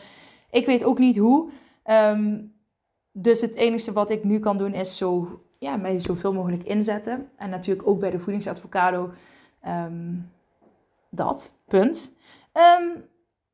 Ik 0.51 0.65
weet 0.65 0.83
ook 0.83 0.97
niet 0.97 1.17
hoe. 1.17 1.49
Um, 1.85 2.53
dus 3.11 3.41
het 3.41 3.55
enige 3.55 3.93
wat 3.93 4.09
ik 4.09 4.23
nu 4.23 4.39
kan 4.39 4.57
doen 4.57 4.73
is 4.73 4.97
zo, 4.97 5.41
ja, 5.59 5.75
mij 5.75 5.99
zoveel 5.99 6.33
mogelijk 6.33 6.63
inzetten. 6.63 7.29
En 7.35 7.49
natuurlijk 7.49 7.87
ook 7.87 7.99
bij 7.99 8.11
de 8.11 8.19
voedingsadvocado. 8.19 9.11
Um, 9.67 10.31
dat, 11.09 11.53
punt. 11.67 12.13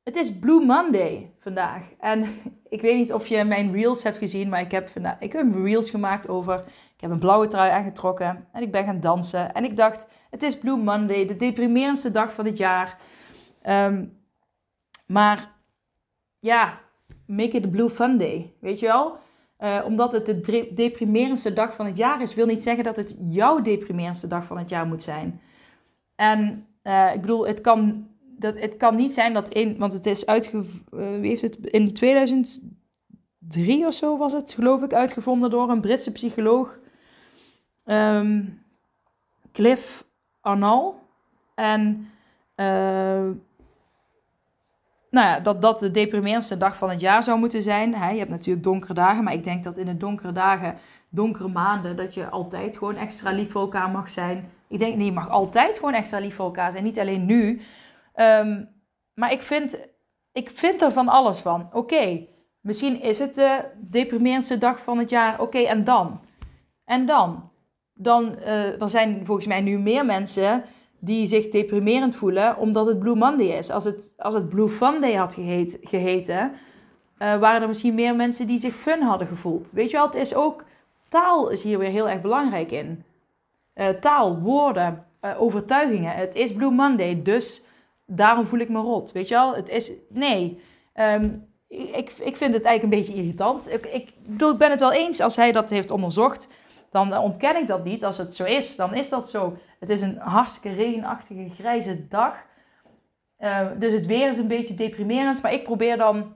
Het 0.10 0.18
is 0.18 0.40
Blue 0.40 0.66
Monday 0.66 1.32
vandaag. 1.38 1.84
En 2.00 2.26
ik 2.76 2.82
weet 2.82 2.96
niet 2.96 3.14
of 3.14 3.28
je 3.28 3.44
mijn 3.44 3.72
reels 3.72 4.04
hebt 4.04 4.18
gezien, 4.18 4.50
maar 4.50 4.62
ik 4.62 4.72
heb, 4.72 4.90
vandaag, 4.90 5.20
ik 5.20 5.34
heb 5.34 5.54
reels 5.54 5.90
gemaakt 5.90 6.28
over... 6.28 6.64
Ik 6.96 7.06
heb 7.06 7.12
een 7.12 7.20
blauwe 7.20 7.48
trui 7.48 7.72
aangetrokken 7.72 8.48
en 8.52 8.62
ik 8.62 8.72
ben 8.72 8.84
gaan 8.84 9.00
dansen. 9.00 9.54
En 9.54 9.64
ik 9.64 9.78
dacht, 9.78 10.08
het 10.30 10.44
is 10.44 10.58
Blue 10.58 10.78
Monday, 10.78 11.26
de 11.26 11.36
deprimerendste 11.36 12.12
dag 12.12 12.34
van 12.34 12.46
het 12.46 12.58
jaar. 12.58 12.98
Um, 13.68 14.18
maar 15.08 15.52
ja, 16.40 16.80
make 17.26 17.58
it 17.58 17.66
a 17.66 17.70
Blue 17.70 17.90
Fun 17.90 18.18
Day, 18.18 18.54
weet 18.60 18.80
je 18.80 18.86
wel? 18.86 19.18
Uh, 19.60 19.82
omdat 19.86 20.12
het 20.12 20.26
de 20.26 20.72
deprimerendste 20.74 21.54
dag 21.54 21.74
van 21.74 21.86
het 21.86 21.98
jaar 21.98 22.22
is, 22.22 22.34
wil 22.34 22.46
niet 22.46 22.64
zeggen 22.64 22.84
dat 22.84 22.98
het 22.98 23.16
jouw 23.30 23.62
deprimerendste 23.62 24.28
dag 24.28 24.46
van 24.46 24.58
het 24.58 24.70
jaar 24.70 24.86
moet 24.88 25.04
zijn. 25.04 25.42
En 26.16 26.68
uh, 26.84 27.14
ik 27.14 27.22
bedoel, 27.22 27.48
het 27.48 27.62
kan, 27.62 28.08
dat, 28.40 28.60
het 28.60 28.78
kan 28.78 28.96
niet 28.96 29.12
zijn 29.12 29.34
dat 29.34 29.50
in, 29.50 29.78
want 29.78 29.94
het 29.94 30.06
is 30.06 30.26
uitgevonden, 30.26 31.22
wie 31.22 31.30
heeft 31.30 31.42
het 31.42 31.58
in 31.58 31.94
2003 31.94 33.86
of 33.86 33.94
zo 33.94 34.18
was 34.18 34.34
het, 34.34 34.54
geloof 34.54 34.82
ik, 34.84 34.94
uitgevonden 34.94 35.50
door 35.50 35.70
een 35.70 35.82
Britse 35.82 36.12
psycholoog, 36.12 36.80
um, 37.86 38.64
Cliff 39.52 40.06
Arnall. 40.42 40.92
En 41.56 42.12
nou 45.12 45.28
ja, 45.28 45.40
dat 45.40 45.62
dat 45.62 45.80
de 45.80 45.92
deprimerendste 45.92 46.58
dag 46.58 46.78
van 46.78 46.90
het 46.90 47.00
jaar 47.00 47.24
zou 47.24 47.40
moeten 47.40 47.64
zijn. 47.64 47.90
je 47.90 47.98
hebt 47.98 48.30
natuurlijk 48.30 48.64
donkere 48.64 48.94
dagen, 48.94 49.24
maar 49.24 49.34
ik 49.34 49.44
denk 49.44 49.64
dat 49.64 49.78
in 49.78 49.86
de 49.86 49.98
donkere 49.98 50.32
dagen, 50.32 50.76
donkere 51.10 51.48
maanden, 51.48 51.96
dat 51.96 52.14
je 52.14 52.30
altijd 52.30 52.78
gewoon 52.78 52.96
extra 52.96 53.32
lief 53.32 53.52
voor 53.52 53.62
elkaar 53.62 53.90
mag 53.90 54.10
zijn. 54.10 54.50
Ik 54.68 54.80
denk, 54.80 54.96
nee, 54.96 55.06
je 55.06 55.12
mag 55.12 55.30
altijd 55.30 55.78
gewoon 55.78 55.94
extra 55.94 56.20
lief 56.20 56.36
voor 56.36 56.46
elkaar 56.46 56.72
zijn, 56.72 56.84
niet 56.84 57.00
alleen 57.00 57.26
nu. 57.26 57.62
Um, 58.22 58.70
maar 59.14 59.32
ik 59.32 59.42
vind, 59.42 59.88
ik 60.32 60.50
vind 60.50 60.82
er 60.82 60.92
van 60.92 61.08
alles 61.08 61.40
van. 61.40 61.70
Oké, 61.74 62.28
misschien 62.62 63.02
is 63.02 63.20
het 63.20 63.36
de 63.36 63.62
deprimerendste 63.78 64.58
dag 64.58 64.84
van 64.84 64.98
het 64.98 65.10
jaar. 65.10 65.42
Oké, 65.42 65.58
en 65.58 65.84
dan? 65.84 66.20
En 66.86 67.06
dan? 67.06 67.52
Dan 67.94 68.36
uh, 68.40 68.82
er 68.82 68.90
zijn 68.90 69.26
volgens 69.26 69.48
mij 69.48 69.62
nu 69.62 69.80
meer 69.80 70.06
mensen 70.06 70.64
die 71.00 71.28
zich 71.28 71.50
deprimerend 71.50 72.16
voelen 72.16 72.58
omdat 72.58 72.86
het 72.86 73.00
Blue 73.00 73.16
Monday 73.16 73.48
is. 73.48 73.70
Als 73.70 73.84
het, 73.84 74.14
als 74.18 74.34
het 74.34 74.50
Blue 74.50 74.70
Funday 74.70 75.14
had 75.14 75.34
geheet, 75.34 75.78
geheten, 75.82 76.52
uh, 77.20 77.38
waren 77.38 77.62
er 77.62 77.68
misschien 77.68 77.96
meer 77.96 78.16
mensen 78.16 78.48
die 78.48 78.58
zich 78.58 78.76
fun 78.76 79.02
hadden 79.02 79.28
gevoeld. 79.28 79.72
Weet 79.72 79.90
je 79.90 79.98
wel, 79.98 80.06
het 80.06 80.16
is 80.16 80.36
ook, 80.36 80.64
taal 81.08 81.50
is 81.50 81.64
hier 81.64 81.78
weer 81.80 81.90
heel 81.90 82.10
erg 82.10 82.22
belangrijk 82.22 82.72
in. 82.72 83.04
Uh, 83.76 83.88
taal, 83.88 84.40
woorden, 84.40 85.06
overtuigingen. 85.38 86.12
Het 86.12 86.36
is 86.36 86.54
Blue 86.54 86.72
Monday, 86.72 87.22
dus 87.22 87.64
daarom 88.10 88.48
voel 88.48 88.60
ik 88.60 88.70
me 88.70 88.80
rot. 88.80 89.12
Weet 89.12 89.28
je 89.28 89.36
wel, 89.36 89.56
het 89.56 89.70
is, 89.70 89.92
nee. 90.10 90.62
Um, 90.96 91.48
ik, 91.68 92.12
ik 92.20 92.36
vind 92.36 92.54
het 92.54 92.64
eigenlijk 92.64 92.84
een 92.84 93.00
beetje 93.00 93.14
irritant. 93.14 93.74
Ik, 93.74 93.86
ik, 93.86 94.10
bedoel, 94.26 94.52
ik 94.52 94.58
ben 94.58 94.70
het 94.70 94.80
wel 94.80 94.94
eens 94.94 95.20
als 95.20 95.36
hij 95.36 95.52
dat 95.52 95.70
heeft 95.70 95.92
onderzocht 95.92 96.48
dan 96.92 97.18
ontken 97.18 97.56
ik 97.56 97.68
dat 97.68 97.84
niet. 97.84 98.04
Als 98.04 98.18
het 98.18 98.36
zo 98.36 98.44
is, 98.44 98.76
dan 98.76 98.94
is 98.94 99.10
dat 99.10 99.30
zo. 99.30 99.58
Het 99.80 99.90
is 99.90 100.02
een 100.02 100.18
hartstikke 100.18 100.78
regenachtige, 100.78 101.50
grijze 101.50 102.08
dag. 102.08 102.34
Uh, 103.40 103.68
dus 103.78 103.94
het 103.94 104.06
weer 104.06 104.30
is 104.30 104.38
een 104.38 104.48
beetje 104.48 104.74
deprimerend. 104.74 105.42
Maar 105.42 105.54
ik 105.54 105.64
probeer 105.64 105.98
dan 105.98 106.34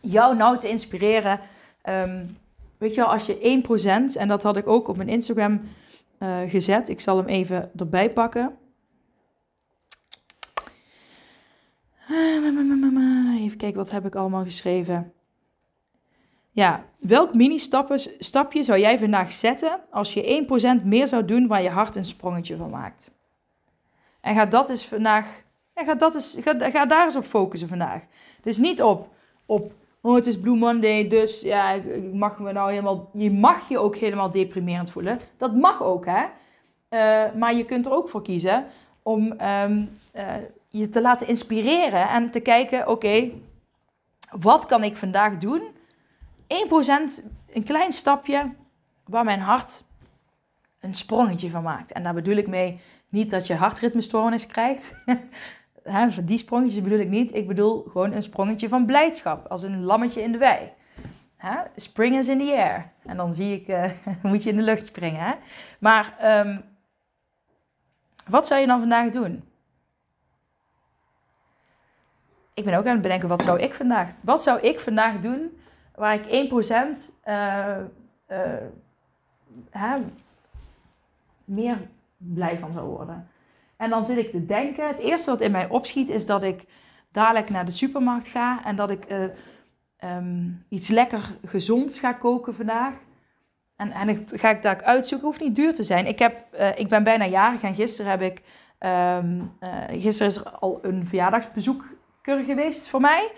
jou 0.00 0.36
nou 0.36 0.58
te 0.58 0.68
inspireren. 0.68 1.40
Um, 1.84 2.36
weet 2.78 2.94
je 2.94 3.00
wel, 3.00 3.12
als 3.12 3.26
je 3.26 3.62
1%, 4.14 4.16
en 4.16 4.28
dat 4.28 4.42
had 4.42 4.56
ik 4.56 4.68
ook 4.68 4.88
op 4.88 4.96
mijn 4.96 5.08
Instagram 5.08 5.60
uh, 6.18 6.38
gezet. 6.46 6.88
Ik 6.88 7.00
zal 7.00 7.16
hem 7.16 7.26
even 7.26 7.70
erbij 7.76 8.10
pakken. 8.10 8.56
Even 13.38 13.56
kijken, 13.56 13.76
wat 13.76 13.90
heb 13.90 14.06
ik 14.06 14.14
allemaal 14.14 14.44
geschreven? 14.44 15.12
Ja, 16.50 16.84
welk 16.98 17.34
mini-stapje 17.34 18.62
zou 18.62 18.78
jij 18.78 18.98
vandaag 18.98 19.32
zetten 19.32 19.80
als 19.90 20.14
je 20.14 20.46
1% 20.82 20.84
meer 20.84 21.08
zou 21.08 21.24
doen 21.24 21.46
waar 21.46 21.62
je 21.62 21.68
hart 21.68 21.96
een 21.96 22.04
sprongetje 22.04 22.56
van 22.56 22.70
maakt? 22.70 23.10
En 24.20 24.34
ga 24.34 24.46
dat 24.46 24.68
eens 24.68 24.86
vandaag, 24.86 25.42
ja, 25.74 25.84
ga, 25.84 25.94
dat 25.94 26.14
eens, 26.14 26.38
ga, 26.40 26.86
daar 26.86 27.04
eens 27.04 27.16
op 27.16 27.24
focussen 27.24 27.68
vandaag. 27.68 28.02
Dus 28.42 28.58
niet 28.58 28.82
op, 28.82 29.08
op 29.46 29.72
oh 30.00 30.14
het 30.14 30.26
is 30.26 30.40
Blue 30.40 30.56
Monday, 30.56 31.08
dus 31.08 31.40
ja, 31.40 31.70
ik 31.70 32.12
mag 32.12 32.38
me 32.38 32.52
nou 32.52 32.70
helemaal, 32.70 33.10
je 33.12 33.30
mag 33.30 33.68
je 33.68 33.78
ook 33.78 33.96
helemaal 33.96 34.30
deprimerend 34.30 34.90
voelen. 34.90 35.18
Dat 35.36 35.54
mag 35.54 35.82
ook, 35.82 36.06
hè. 36.06 36.24
Uh, 36.90 37.34
maar 37.34 37.54
je 37.54 37.64
kunt 37.64 37.86
er 37.86 37.92
ook 37.92 38.08
voor 38.08 38.22
kiezen 38.22 38.66
om 39.02 39.40
um, 39.40 39.90
uh, 40.16 40.34
je 40.72 40.88
te 40.88 41.00
laten 41.00 41.28
inspireren 41.28 42.08
en 42.08 42.30
te 42.30 42.40
kijken, 42.40 42.88
oké, 42.88 43.30
wat 44.30 44.66
kan 44.66 44.84
ik 44.84 44.96
vandaag 44.96 45.38
doen 45.38 45.62
1% 46.42 47.24
een 47.52 47.64
klein 47.64 47.92
stapje 47.92 48.52
waar 49.04 49.24
mijn 49.24 49.40
hart 49.40 49.84
een 50.80 50.94
sprongetje 50.94 51.50
van 51.50 51.62
maakt. 51.62 51.92
En 51.92 52.02
daar 52.02 52.14
bedoel 52.14 52.36
ik 52.36 52.48
mee 52.48 52.80
niet 53.08 53.30
dat 53.30 53.46
je 53.46 53.54
hartritmestoornis 53.54 54.46
krijgt. 54.46 54.94
Die 56.22 56.38
sprongetjes 56.38 56.82
bedoel 56.82 56.98
ik 56.98 57.08
niet. 57.08 57.34
Ik 57.34 57.46
bedoel 57.46 57.82
gewoon 57.82 58.12
een 58.12 58.22
sprongetje 58.22 58.68
van 58.68 58.86
blijdschap. 58.86 59.46
Als 59.46 59.62
een 59.62 59.84
lammetje 59.84 60.22
in 60.22 60.32
de 60.32 60.38
wei. 60.38 60.72
Spring 61.76 62.16
is 62.16 62.28
in 62.28 62.38
the 62.38 62.52
air. 62.52 62.92
En 63.04 63.16
dan 63.16 63.34
zie 63.34 63.54
ik, 63.54 63.68
uh, 63.68 63.84
moet 64.22 64.42
je 64.42 64.50
in 64.50 64.56
de 64.56 64.62
lucht 64.62 64.86
springen. 64.86 65.20
Hè? 65.20 65.32
Maar 65.78 66.14
um, 66.46 66.64
wat 68.26 68.46
zou 68.46 68.60
je 68.60 68.66
dan 68.66 68.78
vandaag 68.78 69.10
doen? 69.10 69.44
Ik 72.54 72.64
ben 72.64 72.74
ook 72.74 72.86
aan 72.86 72.92
het 72.92 73.02
bedenken, 73.02 73.28
wat 73.28 73.42
zou 73.42 73.60
ik 73.60 73.74
vandaag, 73.74 74.08
wat 74.20 74.42
zou 74.42 74.60
ik 74.60 74.80
vandaag 74.80 75.20
doen 75.20 75.60
waar 75.94 76.14
ik 76.14 76.50
1% 76.50 76.58
uh, 77.28 77.76
uh, 79.74 79.94
meer 81.44 81.88
blij 82.16 82.58
van 82.58 82.72
zou 82.72 82.88
worden. 82.88 83.28
En 83.76 83.90
dan 83.90 84.04
zit 84.04 84.16
ik 84.16 84.30
te 84.30 84.46
denken, 84.46 84.88
het 84.88 84.98
eerste 84.98 85.30
wat 85.30 85.40
in 85.40 85.50
mij 85.50 85.68
opschiet 85.68 86.08
is 86.08 86.26
dat 86.26 86.42
ik 86.42 86.64
dadelijk 87.10 87.50
naar 87.50 87.64
de 87.64 87.70
supermarkt 87.70 88.28
ga 88.28 88.64
en 88.64 88.76
dat 88.76 88.90
ik 88.90 89.12
uh, 89.12 89.24
um, 90.16 90.64
iets 90.68 90.88
lekker 90.88 91.36
gezonds 91.44 91.98
ga 91.98 92.12
koken 92.12 92.54
vandaag. 92.54 92.94
En, 93.76 93.90
en 93.92 94.24
ga 94.26 94.50
ik 94.50 94.62
daar 94.62 94.82
uitzoeken, 94.82 95.26
hoeft 95.26 95.40
niet 95.40 95.54
duur 95.54 95.74
te 95.74 95.84
zijn. 95.84 96.06
Ik, 96.06 96.18
heb, 96.18 96.54
ik 96.76 96.88
ben 96.88 97.04
bijna 97.04 97.26
jarig 97.26 97.62
en 97.62 97.74
gisteren 97.74 98.10
heb 98.10 98.22
ik, 98.22 98.42
uh, 98.80 99.18
gisteren 99.88 100.32
is 100.32 100.36
er 100.36 100.50
al 100.50 100.78
een 100.82 101.06
verjaardagsbezoek 101.06 101.84
geweest 102.22 102.88
voor 102.88 103.00
mij. 103.00 103.32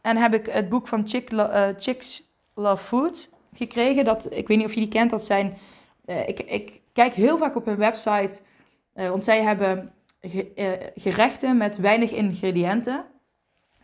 En 0.00 0.16
heb 0.16 0.34
ik 0.34 0.46
het 0.46 0.68
boek 0.68 0.88
van 0.88 1.08
Chick, 1.08 1.32
uh, 1.32 1.66
Chicks 1.78 2.22
Love 2.54 2.84
Food 2.84 3.30
gekregen. 3.52 4.04
Dat, 4.04 4.26
ik 4.32 4.48
weet 4.48 4.56
niet 4.56 4.66
of 4.66 4.74
je 4.74 4.80
die 4.80 4.88
kent. 4.88 5.10
Dat 5.10 5.24
zijn. 5.24 5.58
Uh, 6.06 6.28
ik, 6.28 6.40
ik 6.40 6.82
kijk 6.92 7.14
heel 7.14 7.38
vaak 7.38 7.56
op 7.56 7.64
hun 7.64 7.76
website. 7.76 8.40
Uh, 8.94 9.08
want 9.08 9.24
zij 9.24 9.42
hebben 9.42 9.92
ge, 10.20 10.92
gerechten 10.94 11.56
met 11.56 11.76
weinig 11.76 12.10
ingrediënten. 12.10 13.04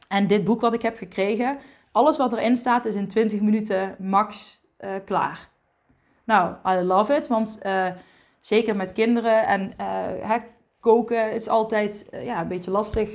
En 0.08 0.26
dit 0.26 0.44
boek 0.44 0.60
wat 0.60 0.74
ik 0.74 0.82
heb 0.82 0.96
gekregen. 0.96 1.58
Alles 1.92 2.16
wat 2.16 2.32
erin 2.32 2.56
staat 2.56 2.84
is 2.84 2.94
in 2.94 3.08
20 3.08 3.40
minuten 3.40 3.96
max 3.98 4.60
klaar. 5.04 5.48
Nou, 6.24 6.54
I 6.68 6.74
love 6.74 7.14
it. 7.14 7.26
Want 7.26 7.58
zeker 8.40 8.76
met 8.76 8.92
kinderen 8.92 9.46
en 9.46 9.72
koken 10.80 11.32
is 11.32 11.48
altijd 11.48 12.08
ja, 12.12 12.40
een 12.40 12.48
beetje 12.48 12.70
lastig. 12.70 13.10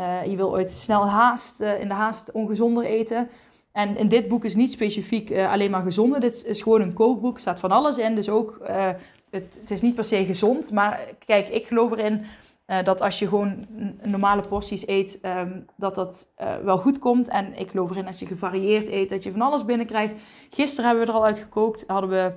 Uh, 0.00 0.30
je 0.30 0.36
wil 0.36 0.50
ooit 0.50 0.70
snel 0.70 1.08
haast, 1.08 1.60
uh, 1.60 1.80
in 1.80 1.88
de 1.88 1.94
haast 1.94 2.32
ongezonder 2.32 2.84
eten. 2.84 3.28
En 3.72 3.96
in 3.96 4.08
dit 4.08 4.28
boek 4.28 4.44
is 4.44 4.54
niet 4.54 4.70
specifiek 4.70 5.30
uh, 5.30 5.52
alleen 5.52 5.70
maar 5.70 5.82
gezonde. 5.82 6.20
Dit 6.20 6.44
is 6.44 6.62
gewoon 6.62 6.80
een 6.80 6.92
kookboek. 6.92 7.34
Er 7.34 7.40
staat 7.40 7.60
van 7.60 7.70
alles 7.70 7.98
in. 7.98 8.14
Dus 8.14 8.28
ook, 8.28 8.58
het, 9.30 9.58
het, 9.60 9.70
is 9.70 9.82
niet 9.82 9.94
per 9.94 10.04
se 10.04 10.24
gezond. 10.24 10.70
Maar 10.70 11.00
kijk, 11.24 11.48
ik 11.48 11.66
geloof 11.66 11.90
erin 11.90 12.24
dat 12.84 13.00
als 13.00 13.18
je 13.18 13.28
gewoon 13.28 13.66
normale 14.02 14.42
porties 14.48 14.86
eet, 14.86 15.18
um, 15.22 15.66
dat 15.76 15.94
dat 15.94 16.28
wel 16.64 16.78
goed 16.78 16.98
komt. 16.98 17.28
En 17.28 17.58
ik 17.58 17.70
geloof 17.70 17.90
erin 17.90 18.04
dat 18.04 18.18
je 18.18 18.26
gevarieerd 18.26 18.88
eet, 18.88 19.08
dat 19.10 19.22
je 19.22 19.32
van 19.32 19.40
alles 19.40 19.64
binnenkrijgt. 19.64 20.14
Gisteren 20.50 20.84
hebben 20.88 21.06
we 21.06 21.12
er 21.12 21.18
al 21.18 21.26
uit 21.26 21.38
gekookt. 21.38 21.84
Hadden 21.86 22.10
we 22.10 22.32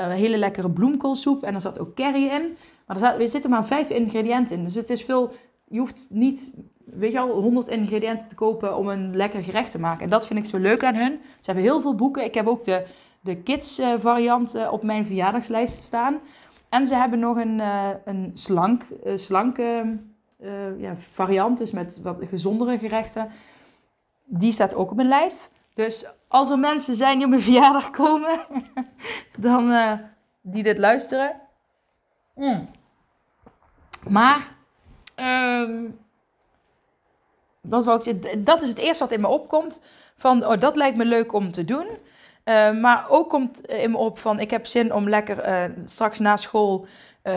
hele 0.00 0.36
lekkere 0.36 0.70
bloemkoolsoep. 0.70 1.42
En 1.42 1.54
er 1.54 1.60
zat 1.60 1.78
ook 1.78 1.94
curry 1.94 2.26
in. 2.26 2.56
Maar 2.86 2.96
er, 2.96 3.02
zat, 3.02 3.20
er 3.20 3.28
zitten 3.28 3.50
maar 3.50 3.66
vijf 3.66 3.90
ingrediënten 3.90 4.56
in. 4.56 4.64
Dus 4.64 4.74
het 4.74 4.90
is 4.90 5.04
veel... 5.04 5.32
Je 5.68 5.78
hoeft 5.78 6.06
niet 6.10 6.52
weet 6.86 7.12
je 7.12 7.18
al, 7.18 7.40
100 7.40 7.68
ingrediënten 7.68 8.28
te 8.28 8.34
kopen 8.34 8.76
om 8.76 8.88
een 8.88 9.16
lekker 9.16 9.42
gerecht 9.42 9.70
te 9.70 9.78
maken. 9.78 10.04
En 10.04 10.10
dat 10.10 10.26
vind 10.26 10.38
ik 10.38 10.44
zo 10.44 10.58
leuk 10.58 10.84
aan 10.84 10.94
hun. 10.94 11.20
Ze 11.22 11.44
hebben 11.44 11.64
heel 11.64 11.80
veel 11.80 11.94
boeken. 11.94 12.24
Ik 12.24 12.34
heb 12.34 12.46
ook 12.46 12.64
de, 12.64 12.86
de 13.20 13.36
kids 13.36 13.80
uh, 13.80 13.94
variant 13.98 14.56
uh, 14.56 14.72
op 14.72 14.82
mijn 14.82 15.06
verjaardagslijst 15.06 15.82
staan. 15.82 16.20
En 16.68 16.86
ze 16.86 16.94
hebben 16.94 17.18
nog 17.18 17.36
een, 17.36 17.58
uh, 17.58 17.88
een 18.04 18.30
slank, 18.32 18.82
slanke 19.14 19.98
ja, 20.78 20.96
variant, 20.96 21.58
dus 21.58 21.70
met 21.70 22.00
wat 22.02 22.16
gezondere 22.20 22.78
gerechten. 22.78 23.28
Die 24.24 24.52
staat 24.52 24.74
ook 24.74 24.90
op 24.90 24.96
mijn 24.96 25.08
lijst. 25.08 25.52
Dus 25.74 26.06
als 26.28 26.50
er 26.50 26.58
mensen 26.58 26.96
zijn 26.96 27.16
die 27.16 27.24
op 27.24 27.30
mijn 27.30 27.42
verjaardag 27.50 27.90
komen, 27.90 28.38
dan 29.38 29.72
die 30.40 30.62
dit 30.62 30.78
luisteren. 30.78 31.40
Mm. 32.34 32.68
Maar 34.08 34.54
um, 35.16 35.98
wat 37.68 37.84
wou 37.84 38.10
ik? 38.10 38.46
Dat 38.46 38.62
is 38.62 38.68
het 38.68 38.78
eerste 38.78 39.04
wat 39.04 39.12
in 39.12 39.20
me 39.20 39.28
opkomt. 39.28 39.80
Van, 40.16 40.46
oh, 40.46 40.60
dat 40.60 40.76
lijkt 40.76 40.96
me 40.96 41.04
leuk 41.04 41.32
om 41.32 41.50
te 41.50 41.64
doen. 41.64 41.86
Uh, 42.44 42.80
maar 42.80 43.06
ook 43.08 43.28
komt 43.28 43.60
in 43.66 43.90
me 43.90 43.96
op 43.96 44.18
van, 44.18 44.40
ik 44.40 44.50
heb 44.50 44.66
zin 44.66 44.94
om 44.94 45.08
lekker 45.08 45.48
uh, 45.48 45.76
straks 45.84 46.18
na 46.18 46.36
school 46.36 46.86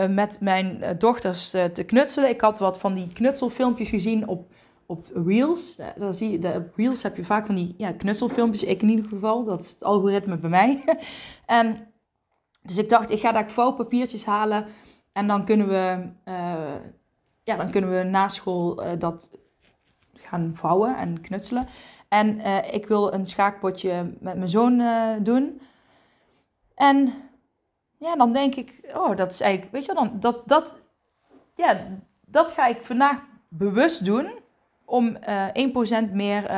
met 0.08 0.40
mijn 0.40 0.96
dochters 0.98 1.50
te 1.50 1.82
knutselen. 1.86 2.28
Ik 2.28 2.40
had 2.40 2.58
wat 2.58 2.78
van 2.78 2.94
die 2.94 3.12
knutselfilmpjes 3.12 3.90
gezien 3.90 4.28
op, 4.28 4.52
op 4.86 5.06
Reels. 5.14 5.76
Dan 5.96 6.14
zie 6.14 6.30
je, 6.30 6.38
de, 6.38 6.64
Reels 6.76 7.02
heb 7.02 7.16
je 7.16 7.24
vaak 7.24 7.46
van 7.46 7.54
die 7.54 7.74
ja, 7.76 7.92
knutselfilmpjes. 7.92 8.62
Ik 8.62 8.82
in 8.82 8.88
ieder 8.88 9.08
geval, 9.08 9.44
dat 9.44 9.60
is 9.60 9.70
het 9.70 9.84
algoritme 9.84 10.36
bij 10.36 10.50
mij. 10.50 10.84
en, 11.46 11.92
dus 12.62 12.78
ik 12.78 12.88
dacht, 12.88 13.10
ik 13.10 13.20
ga 13.20 13.32
daar 13.32 13.50
vouwpapiertjes 13.50 14.24
halen. 14.24 14.66
En 15.12 15.26
dan 15.26 15.44
kunnen 15.44 15.68
we, 15.68 16.08
ja, 17.42 17.56
dan 17.56 17.70
kunnen 17.70 17.90
we 17.90 18.02
na 18.02 18.28
school 18.28 18.82
dat 18.98 19.30
gaan 20.22 20.50
vouwen 20.54 20.96
en 20.96 21.20
knutselen. 21.20 21.64
En 22.10 22.38
uh, 22.38 22.72
ik 22.72 22.86
wil 22.86 23.12
een 23.12 23.26
schaakpotje 23.26 24.14
met 24.20 24.36
mijn 24.36 24.48
zoon 24.48 24.80
uh, 24.80 25.08
doen. 25.20 25.60
En 26.74 27.12
ja, 27.98 28.16
dan 28.16 28.32
denk 28.32 28.54
ik, 28.54 28.80
oh, 28.94 29.16
dat 29.16 29.32
is 29.32 29.40
eigenlijk, 29.40 29.72
weet 29.72 29.84
je 29.84 29.94
dan, 29.94 30.12
dat, 30.20 30.48
dat, 30.48 30.78
ja, 31.54 31.86
dat 32.26 32.52
ga 32.52 32.66
ik 32.66 32.84
vandaag 32.84 33.18
bewust 33.48 34.04
doen 34.04 34.30
om 34.84 35.16
uh, 35.28 35.56
eh, 35.56 36.08
1% 36.08 36.12
meer 36.12 36.50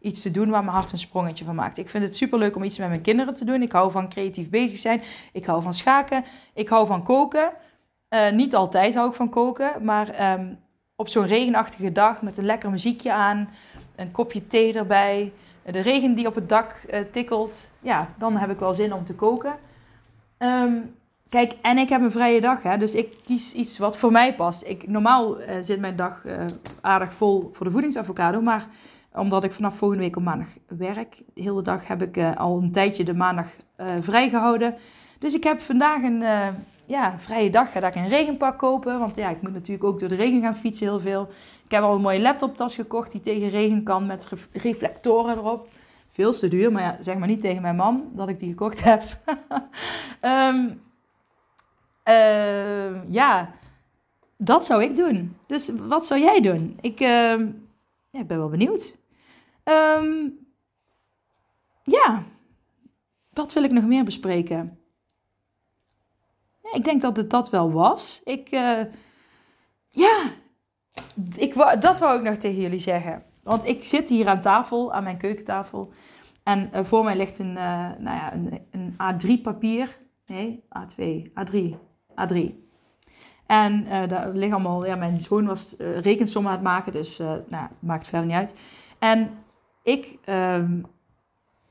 iets 0.00 0.22
te 0.22 0.30
doen 0.30 0.50
waar 0.50 0.64
mijn 0.64 0.76
hart 0.76 0.92
een 0.92 0.98
sprongetje 0.98 1.44
van 1.44 1.54
maakt. 1.54 1.78
Ik 1.78 1.88
vind 1.88 2.04
het 2.04 2.16
super 2.16 2.38
leuk 2.38 2.56
om 2.56 2.62
iets 2.62 2.78
met 2.78 2.88
mijn 2.88 3.00
kinderen 3.00 3.34
te 3.34 3.44
doen. 3.44 3.62
Ik 3.62 3.72
hou 3.72 3.90
van 3.90 4.08
creatief 4.08 4.50
bezig 4.50 4.78
zijn. 4.78 5.02
Ik 5.32 5.44
hou 5.44 5.62
van 5.62 5.74
schaken. 5.74 6.24
Ik 6.54 6.68
hou 6.68 6.86
van 6.86 7.02
koken. 7.02 7.52
niet 8.32 8.54
altijd 8.54 8.94
hou 8.94 9.08
ik 9.08 9.14
van 9.14 9.28
koken, 9.28 9.84
maar 9.84 10.32
um, 10.38 10.58
op 11.02 11.08
zo'n 11.08 11.26
regenachtige 11.26 11.92
dag 11.92 12.22
met 12.22 12.38
een 12.38 12.44
lekker 12.44 12.70
muziekje 12.70 13.12
aan, 13.12 13.48
een 13.96 14.10
kopje 14.10 14.46
thee 14.46 14.72
erbij, 14.72 15.32
de 15.64 15.80
regen 15.80 16.14
die 16.14 16.26
op 16.26 16.34
het 16.34 16.48
dak 16.48 16.84
uh, 16.90 17.00
tikkelt, 17.12 17.68
ja, 17.80 18.08
dan 18.18 18.36
heb 18.36 18.50
ik 18.50 18.58
wel 18.58 18.74
zin 18.74 18.94
om 18.94 19.04
te 19.04 19.14
koken. 19.14 19.54
Um, 20.38 20.94
kijk, 21.28 21.52
en 21.62 21.78
ik 21.78 21.88
heb 21.88 22.00
een 22.00 22.10
vrije 22.10 22.40
dag, 22.40 22.62
hè, 22.62 22.78
dus 22.78 22.94
ik 22.94 23.14
kies 23.24 23.54
iets 23.54 23.78
wat 23.78 23.96
voor 23.96 24.12
mij 24.12 24.34
past. 24.34 24.66
Ik, 24.66 24.88
normaal 24.88 25.40
uh, 25.40 25.46
zit 25.60 25.80
mijn 25.80 25.96
dag 25.96 26.22
uh, 26.24 26.34
aardig 26.80 27.12
vol 27.12 27.50
voor 27.52 27.66
de 27.66 27.72
voedingsavocado, 27.72 28.40
maar 28.40 28.66
omdat 29.14 29.44
ik 29.44 29.52
vanaf 29.52 29.76
volgende 29.76 30.02
week 30.02 30.16
op 30.16 30.22
maandag 30.22 30.48
werk, 30.66 31.22
de 31.34 31.42
hele 31.42 31.62
dag 31.62 31.88
heb 31.88 32.02
ik 32.02 32.36
al 32.36 32.58
een 32.58 32.72
tijdje 32.72 33.04
de 33.04 33.14
maandag 33.14 33.46
vrijgehouden. 34.00 34.74
Dus 35.18 35.34
ik 35.34 35.44
heb 35.44 35.60
vandaag 35.60 36.02
een 36.02 36.22
ja, 36.84 37.18
vrije 37.18 37.50
dag 37.50 37.72
ga 37.72 37.86
ik 37.86 37.94
een 37.94 38.08
regenpak 38.08 38.58
kopen. 38.58 38.98
Want 38.98 39.16
ja, 39.16 39.28
ik 39.28 39.42
moet 39.42 39.52
natuurlijk 39.52 39.84
ook 39.84 40.00
door 40.00 40.08
de 40.08 40.14
regen 40.14 40.42
gaan 40.42 40.56
fietsen 40.56 40.86
heel 40.86 41.00
veel. 41.00 41.28
Ik 41.64 41.70
heb 41.70 41.82
al 41.82 41.94
een 41.94 42.00
mooie 42.00 42.20
laptoptas 42.20 42.74
gekocht 42.74 43.12
die 43.12 43.20
tegen 43.20 43.48
regen 43.48 43.82
kan 43.82 44.06
met 44.06 44.28
reflectoren 44.52 45.36
erop. 45.36 45.68
Veel 46.10 46.32
te 46.32 46.48
duur, 46.48 46.72
maar 46.72 46.82
ja, 46.82 46.96
zeg 47.00 47.16
maar 47.16 47.28
niet 47.28 47.40
tegen 47.40 47.62
mijn 47.62 47.76
man 47.76 48.10
dat 48.12 48.28
ik 48.28 48.38
die 48.38 48.48
gekocht 48.48 48.84
heb. 48.90 49.02
um, 50.20 50.80
uh, 52.08 53.10
ja, 53.10 53.54
dat 54.36 54.66
zou 54.66 54.82
ik 54.82 54.96
doen. 54.96 55.36
Dus 55.46 55.68
wat 55.68 56.06
zou 56.06 56.20
jij 56.20 56.40
doen? 56.40 56.76
Ik, 56.80 57.00
uh, 57.00 57.38
ja, 58.10 58.24
ben 58.26 58.38
wel 58.38 58.48
benieuwd. 58.48 58.96
Ja, 61.84 62.22
wat 63.32 63.52
wil 63.52 63.62
ik 63.62 63.70
nog 63.70 63.84
meer 63.84 64.04
bespreken? 64.04 64.81
Ik 66.72 66.84
denk 66.84 67.02
dat 67.02 67.16
het 67.16 67.30
dat 67.30 67.50
wel 67.50 67.72
was. 67.72 68.20
Ik, 68.24 68.52
uh, 68.52 68.80
ja, 69.88 70.22
ik, 71.36 71.54
dat 71.80 71.98
wou 71.98 72.18
ik 72.18 72.22
nog 72.22 72.36
tegen 72.36 72.60
jullie 72.60 72.78
zeggen. 72.78 73.22
Want 73.42 73.66
ik 73.66 73.84
zit 73.84 74.08
hier 74.08 74.28
aan 74.28 74.40
tafel, 74.40 74.92
aan 74.92 75.02
mijn 75.02 75.16
keukentafel. 75.16 75.92
En 76.42 76.70
uh, 76.74 76.84
voor 76.84 77.04
mij 77.04 77.16
ligt 77.16 77.38
een, 77.38 77.50
uh, 77.56 77.90
nou 77.98 78.16
ja, 78.16 78.32
een, 78.32 78.66
een 78.70 78.92
A3 78.92 79.42
papier. 79.42 79.98
Nee, 80.26 80.64
A2, 80.78 81.04
A3, 81.28 81.58
A3. 82.10 82.60
En 83.46 83.84
daar 84.08 84.30
liggen 84.32 84.52
allemaal, 84.52 84.86
ja, 84.86 84.96
mijn 84.96 85.16
zoon 85.16 85.46
was 85.46 85.74
rekensommen 85.78 86.50
aan 86.50 86.56
het 86.58 86.66
maken, 86.66 86.92
dus 86.92 87.18
nou, 87.48 87.68
maakt 87.78 88.08
verder 88.08 88.26
niet 88.26 88.36
uit. 88.36 88.54
En 88.98 89.30
ik 89.82 90.18
ehm, 90.24 90.80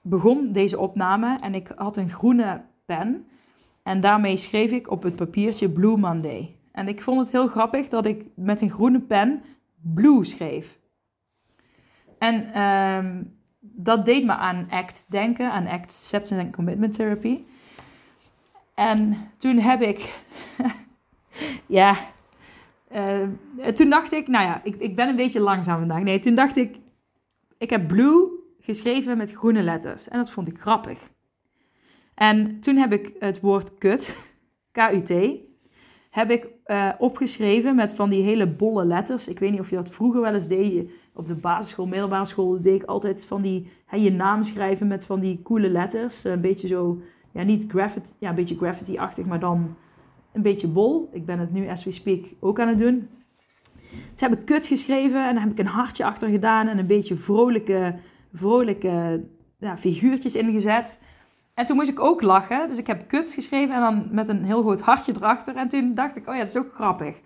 begon 0.01 0.51
deze 0.51 0.79
opname 0.79 1.37
en 1.41 1.55
ik 1.55 1.71
had 1.75 1.97
een 1.97 2.09
groene 2.09 2.61
pen. 2.85 3.30
En 3.83 4.01
daarmee 4.01 4.37
schreef 4.37 4.71
ik 4.71 4.91
op 4.91 5.03
het 5.03 5.15
papiertje 5.15 5.69
Blue 5.69 5.97
Monday. 5.97 6.55
En 6.71 6.87
ik 6.87 7.01
vond 7.01 7.19
het 7.19 7.31
heel 7.31 7.47
grappig 7.47 7.87
dat 7.87 8.05
ik 8.05 8.25
met 8.35 8.61
een 8.61 8.69
groene 8.69 8.99
pen 8.99 9.43
Blue 9.81 10.25
schreef. 10.25 10.79
En 12.17 12.61
um, 12.61 13.39
dat 13.59 14.05
deed 14.05 14.25
me 14.25 14.33
aan 14.33 14.67
ACT 14.69 15.05
denken, 15.09 15.51
aan 15.51 15.67
ACT 15.67 15.85
Acceptance 15.85 16.43
and 16.43 16.55
Commitment 16.55 16.93
Therapy. 16.93 17.39
En 18.75 19.17
toen 19.37 19.57
heb 19.57 19.81
ik, 19.81 20.23
ja, 21.65 21.95
uh, 22.91 23.27
toen 23.73 23.89
dacht 23.89 24.11
ik, 24.11 24.27
nou 24.27 24.45
ja, 24.45 24.61
ik, 24.63 24.75
ik 24.75 24.95
ben 24.95 25.07
een 25.07 25.15
beetje 25.15 25.39
langzaam 25.39 25.79
vandaag. 25.79 26.01
Nee, 26.01 26.19
toen 26.19 26.35
dacht 26.35 26.57
ik, 26.57 26.75
ik 27.57 27.69
heb 27.69 27.87
Blue 27.87 28.29
geschreven 28.59 29.17
met 29.17 29.31
groene 29.31 29.61
letters. 29.61 30.07
En 30.07 30.17
dat 30.17 30.31
vond 30.31 30.47
ik 30.47 30.59
grappig. 30.59 30.99
En 32.15 32.59
toen 32.59 32.75
heb 32.75 32.93
ik 32.93 33.13
het 33.19 33.39
woord 33.39 33.77
kut, 33.77 34.15
K-U-T, 34.71 35.13
heb 36.09 36.31
ik 36.31 36.47
uh, 36.65 36.89
opgeschreven 36.97 37.75
met 37.75 37.93
van 37.93 38.09
die 38.09 38.23
hele 38.23 38.47
bolle 38.47 38.85
letters. 38.85 39.27
Ik 39.27 39.39
weet 39.39 39.51
niet 39.51 39.59
of 39.59 39.69
je 39.69 39.75
dat 39.75 39.89
vroeger 39.89 40.21
wel 40.21 40.33
eens 40.33 40.47
deed. 40.47 40.91
Op 41.13 41.25
de 41.25 41.35
basisschool, 41.35 41.87
middelbare 41.87 42.25
school 42.25 42.61
deed 42.61 42.81
ik 42.81 42.83
altijd 42.83 43.25
van 43.25 43.41
die, 43.41 43.71
hè, 43.85 43.97
je 43.97 44.11
naam 44.11 44.43
schrijven 44.43 44.87
met 44.87 45.05
van 45.05 45.19
die 45.19 45.41
coole 45.43 45.69
letters. 45.69 46.23
Een 46.23 46.41
beetje 46.41 46.67
zo, 46.67 47.01
ja 47.31 47.43
niet 47.43 47.65
graffiti, 47.67 48.09
ja 48.19 48.29
een 48.29 48.35
beetje 48.35 48.55
graffiti-achtig, 48.55 49.25
maar 49.25 49.39
dan 49.39 49.75
een 50.33 50.41
beetje 50.41 50.67
bol. 50.67 51.09
Ik 51.13 51.25
ben 51.25 51.39
het 51.39 51.53
nu, 51.53 51.69
as 51.69 51.83
we 51.83 51.91
speak, 51.91 52.25
ook 52.39 52.59
aan 52.59 52.67
het 52.67 52.77
doen. 52.77 53.07
Dus 54.11 54.21
heb 54.21 54.33
ik 54.33 54.45
kut 54.45 54.65
geschreven 54.65 55.27
en 55.27 55.33
dan 55.33 55.43
heb 55.43 55.51
ik 55.51 55.59
een 55.59 55.65
hartje 55.65 56.05
achter 56.05 56.29
gedaan 56.29 56.67
en 56.67 56.77
een 56.77 56.87
beetje 56.87 57.15
vrolijke, 57.15 57.95
vrolijke 58.33 59.23
ja, 59.59 59.77
figuurtjes 59.77 60.35
ingezet. 60.35 60.99
En 61.61 61.67
toen 61.67 61.75
moest 61.75 61.89
ik 61.89 61.99
ook 61.99 62.21
lachen. 62.21 62.67
Dus 62.67 62.77
ik 62.77 62.87
heb 62.87 63.07
kuts 63.07 63.33
geschreven 63.33 63.75
en 63.75 63.81
dan 63.81 64.07
met 64.11 64.29
een 64.29 64.43
heel 64.43 64.61
groot 64.61 64.81
hartje 64.81 65.13
erachter. 65.15 65.55
En 65.55 65.67
toen 65.67 65.95
dacht 65.95 66.17
ik, 66.17 66.27
oh 66.27 66.33
ja, 66.33 66.39
dat 66.39 66.49
is 66.49 66.57
ook 66.57 66.73
grappig. 66.73 67.19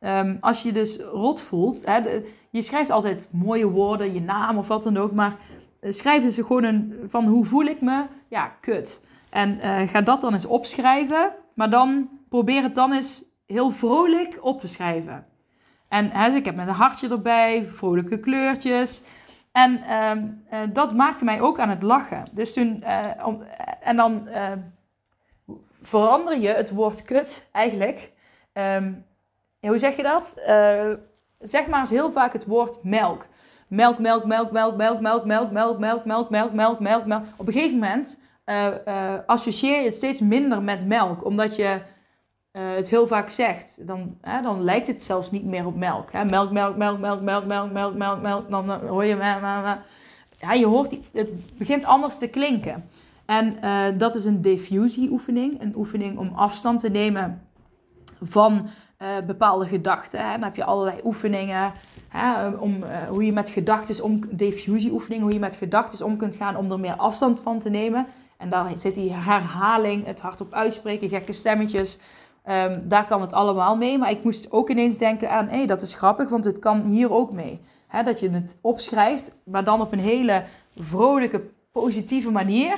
Um, 0.00 0.38
als 0.40 0.62
je 0.62 0.72
dus 0.72 1.00
rot 1.00 1.40
voelt, 1.40 1.86
hè, 1.86 2.22
je 2.50 2.62
schrijft 2.62 2.90
altijd 2.90 3.28
mooie 3.32 3.66
woorden, 3.66 4.14
je 4.14 4.20
naam 4.20 4.58
of 4.58 4.68
wat 4.68 4.82
dan 4.82 4.96
ook, 4.96 5.12
maar 5.12 5.36
uh, 5.80 5.92
schrijf 5.92 6.32
ze 6.32 6.44
gewoon 6.44 6.64
een, 6.64 6.94
van 7.08 7.24
hoe 7.24 7.44
voel 7.44 7.64
ik 7.64 7.80
me? 7.80 8.04
Ja, 8.28 8.46
kut. 8.60 9.04
En 9.30 9.56
uh, 9.56 9.88
ga 9.88 10.00
dat 10.00 10.20
dan 10.20 10.32
eens 10.32 10.46
opschrijven, 10.46 11.32
maar 11.54 11.70
dan 11.70 12.08
probeer 12.28 12.62
het 12.62 12.74
dan 12.74 12.92
eens 12.92 13.22
heel 13.46 13.70
vrolijk 13.70 14.38
op 14.40 14.60
te 14.60 14.68
schrijven. 14.68 15.26
En 15.88 16.10
hè, 16.10 16.26
dus 16.26 16.38
ik 16.38 16.44
heb 16.44 16.56
met 16.56 16.68
een 16.68 16.74
hartje 16.74 17.08
erbij, 17.08 17.66
vrolijke 17.66 18.18
kleurtjes. 18.18 19.02
En 19.52 19.82
ehm, 19.82 20.24
eh, 20.50 20.60
dat 20.72 20.94
maakte 20.94 21.24
mij 21.24 21.40
ook 21.40 21.58
aan 21.58 21.68
het 21.68 21.82
lachen. 21.82 22.22
Dus 22.32 22.52
toen, 22.52 22.82
uh, 22.82 23.06
en 23.82 23.96
dan 23.96 24.28
uh, 24.28 24.52
verander 25.82 26.38
je 26.38 26.48
het 26.48 26.70
woord 26.70 27.04
kut 27.04 27.48
eigenlijk. 27.52 28.12
Um, 28.52 29.06
hoe 29.60 29.78
zeg 29.78 29.96
je 29.96 30.02
dat? 30.02 30.40
zeg 31.38 31.66
maar 31.66 31.80
eens 31.80 31.90
heel 31.90 32.10
vaak 32.10 32.32
het 32.32 32.46
woord 32.46 32.78
melk. 32.82 33.26
melk, 33.68 33.98
melk, 33.98 34.24
melk, 34.24 34.52
melk, 34.52 34.76
melk, 34.76 35.00
melk, 35.00 35.24
melk, 35.24 35.52
melk, 35.52 35.78
melk, 35.78 36.04
melk, 36.04 36.30
melk, 36.30 36.52
melk, 36.52 36.80
melk, 36.80 37.06
melk. 37.06 37.24
Op 37.36 37.46
een 37.46 37.52
gegeven 37.52 37.78
moment 37.78 38.20
associeer 39.26 39.78
je 39.78 39.84
het 39.84 39.94
steeds 39.94 40.20
minder 40.20 40.62
met 40.62 40.86
melk, 40.86 41.24
omdat 41.24 41.56
je 41.56 41.80
het 42.58 42.88
heel 42.88 43.06
vaak 43.06 43.30
zegt. 43.30 43.86
Dan, 43.86 44.16
dan 44.42 44.62
lijkt 44.62 44.86
het 44.86 45.02
zelfs 45.02 45.30
niet 45.30 45.44
meer 45.44 45.66
op 45.66 45.76
melk. 45.76 46.12
Melk, 46.12 46.50
melk, 46.50 46.76
melk, 46.76 47.00
melk, 47.00 47.22
melk, 47.22 47.46
melk, 47.46 47.72
melk, 47.72 47.96
melk, 47.96 48.22
melk. 48.22 48.50
Dan 48.50 48.70
hoor 48.70 49.04
je, 49.04 49.16
ja, 50.36 50.52
je 50.52 50.66
hoort, 50.66 50.98
het 51.12 51.56
begint 51.58 51.84
anders 51.84 52.18
te 52.18 52.28
klinken. 52.28 52.84
En 53.26 53.56
dat 53.98 54.14
is 54.14 54.24
een 54.24 54.42
diffusieoefening, 54.42 55.62
een 55.62 55.76
oefening 55.76 56.18
om 56.18 56.32
afstand 56.34 56.80
te 56.80 56.88
nemen 56.90 57.42
van 58.22 58.68
uh, 59.02 59.08
bepaalde 59.26 59.66
gedachten. 59.66 60.18
Dan 60.18 60.42
heb 60.42 60.56
je 60.56 60.64
allerlei 60.64 61.00
oefeningen 61.04 61.72
hè, 62.08 62.48
om 62.48 62.84
hoe 63.08 63.24
je 63.24 63.32
met 63.32 63.50
gedachten 63.50 64.04
om 64.04 64.20
hoe 65.20 65.32
je 65.32 65.38
met 65.38 65.56
gedachten 65.56 66.06
om 66.06 66.16
kunt 66.16 66.36
gaan 66.36 66.56
om 66.56 66.70
er 66.70 66.80
meer 66.80 66.96
afstand 66.96 67.40
van 67.40 67.58
te 67.58 67.70
nemen. 67.70 68.06
En 68.36 68.50
daar 68.50 68.78
zit 68.78 68.94
die 68.94 69.12
herhaling, 69.12 70.06
het 70.06 70.20
hardop 70.20 70.52
uitspreken, 70.52 71.08
gekke 71.08 71.32
stemmetjes. 71.32 71.98
Um, 72.50 72.88
daar 72.88 73.06
kan 73.06 73.20
het 73.20 73.32
allemaal 73.32 73.76
mee. 73.76 73.98
Maar 73.98 74.10
ik 74.10 74.24
moest 74.24 74.52
ook 74.52 74.70
ineens 74.70 74.98
denken 74.98 75.30
aan, 75.30 75.48
hé, 75.48 75.56
hey, 75.56 75.66
dat 75.66 75.82
is 75.82 75.94
grappig, 75.94 76.28
want 76.28 76.44
het 76.44 76.58
kan 76.58 76.82
hier 76.82 77.12
ook 77.12 77.32
mee. 77.32 77.60
Hè, 77.86 78.02
dat 78.02 78.20
je 78.20 78.30
het 78.30 78.58
opschrijft, 78.60 79.36
maar 79.44 79.64
dan 79.64 79.80
op 79.80 79.92
een 79.92 79.98
hele 79.98 80.44
vrolijke, 80.76 81.42
positieve 81.72 82.30
manier. 82.30 82.76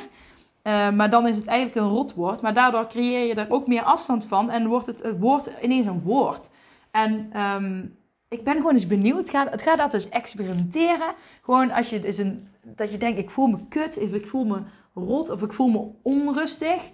Uh, 0.63 0.91
maar 0.91 1.11
dan 1.11 1.27
is 1.27 1.37
het 1.37 1.47
eigenlijk 1.47 1.87
een 1.87 1.93
rotwoord. 1.93 2.41
Maar 2.41 2.55
daardoor 2.55 2.87
creëer 2.87 3.27
je 3.27 3.35
er 3.35 3.51
ook 3.51 3.67
meer 3.67 3.83
afstand 3.83 4.25
van 4.25 4.51
en 4.51 4.67
wordt 4.67 4.87
het, 4.87 5.05
woord 5.19 5.51
ineens 5.63 5.87
een 5.87 6.03
woord. 6.03 6.51
En 6.91 7.41
um, 7.41 7.97
ik 8.29 8.45
ben 8.45 8.57
gewoon 8.57 8.73
eens 8.73 8.87
benieuwd. 8.87 9.33
Het 9.33 9.63
gaat, 9.63 9.79
dat 9.79 9.95
eens 9.95 10.09
experimenteren. 10.09 11.15
Gewoon 11.43 11.71
als 11.71 11.91
je 11.91 12.19
een, 12.19 12.49
dat 12.63 12.93
je 12.93 12.99
denkt, 12.99 13.19
ik 13.19 13.31
voel 13.31 13.47
me 13.47 13.59
kut, 13.69 14.03
ik 14.03 14.27
voel 14.27 14.45
me 14.45 14.59
rot, 15.05 15.31
of 15.31 15.43
ik 15.43 15.53
voel 15.53 15.69
me 15.69 15.89
onrustig. 16.03 16.91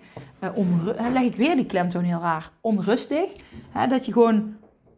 Onru 0.55 1.11
leg 1.13 1.23
ik 1.23 1.35
weer 1.35 1.57
die 1.57 1.67
klemtoon 1.67 2.03
heel 2.03 2.21
raar. 2.21 2.51
Onrustig. 2.61 3.33
Hè, 3.71 3.87
dat 3.87 4.07
je 4.07 4.13
gewoon 4.13 4.57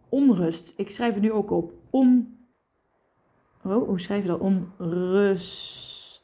onrust. 0.09 0.73
Ik 0.77 0.90
schrijf 0.90 1.14
het 1.14 1.23
nu 1.23 1.33
ook 1.33 1.51
op. 1.51 1.73
On. 1.90 2.37
Oh, 3.64 3.87
hoe 3.88 4.01
schrijf 4.01 4.23
je 4.23 4.29
dat? 4.29 4.40
Onrust. 4.40 6.23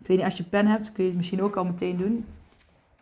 Ik 0.00 0.06
weet 0.06 0.16
niet, 0.16 0.26
als 0.26 0.36
je 0.36 0.44
pen 0.44 0.66
hebt, 0.66 0.92
kun 0.92 1.02
je 1.02 1.08
het 1.08 1.18
misschien 1.18 1.42
ook 1.42 1.56
al 1.56 1.64
meteen 1.64 1.96
doen. 1.96 2.24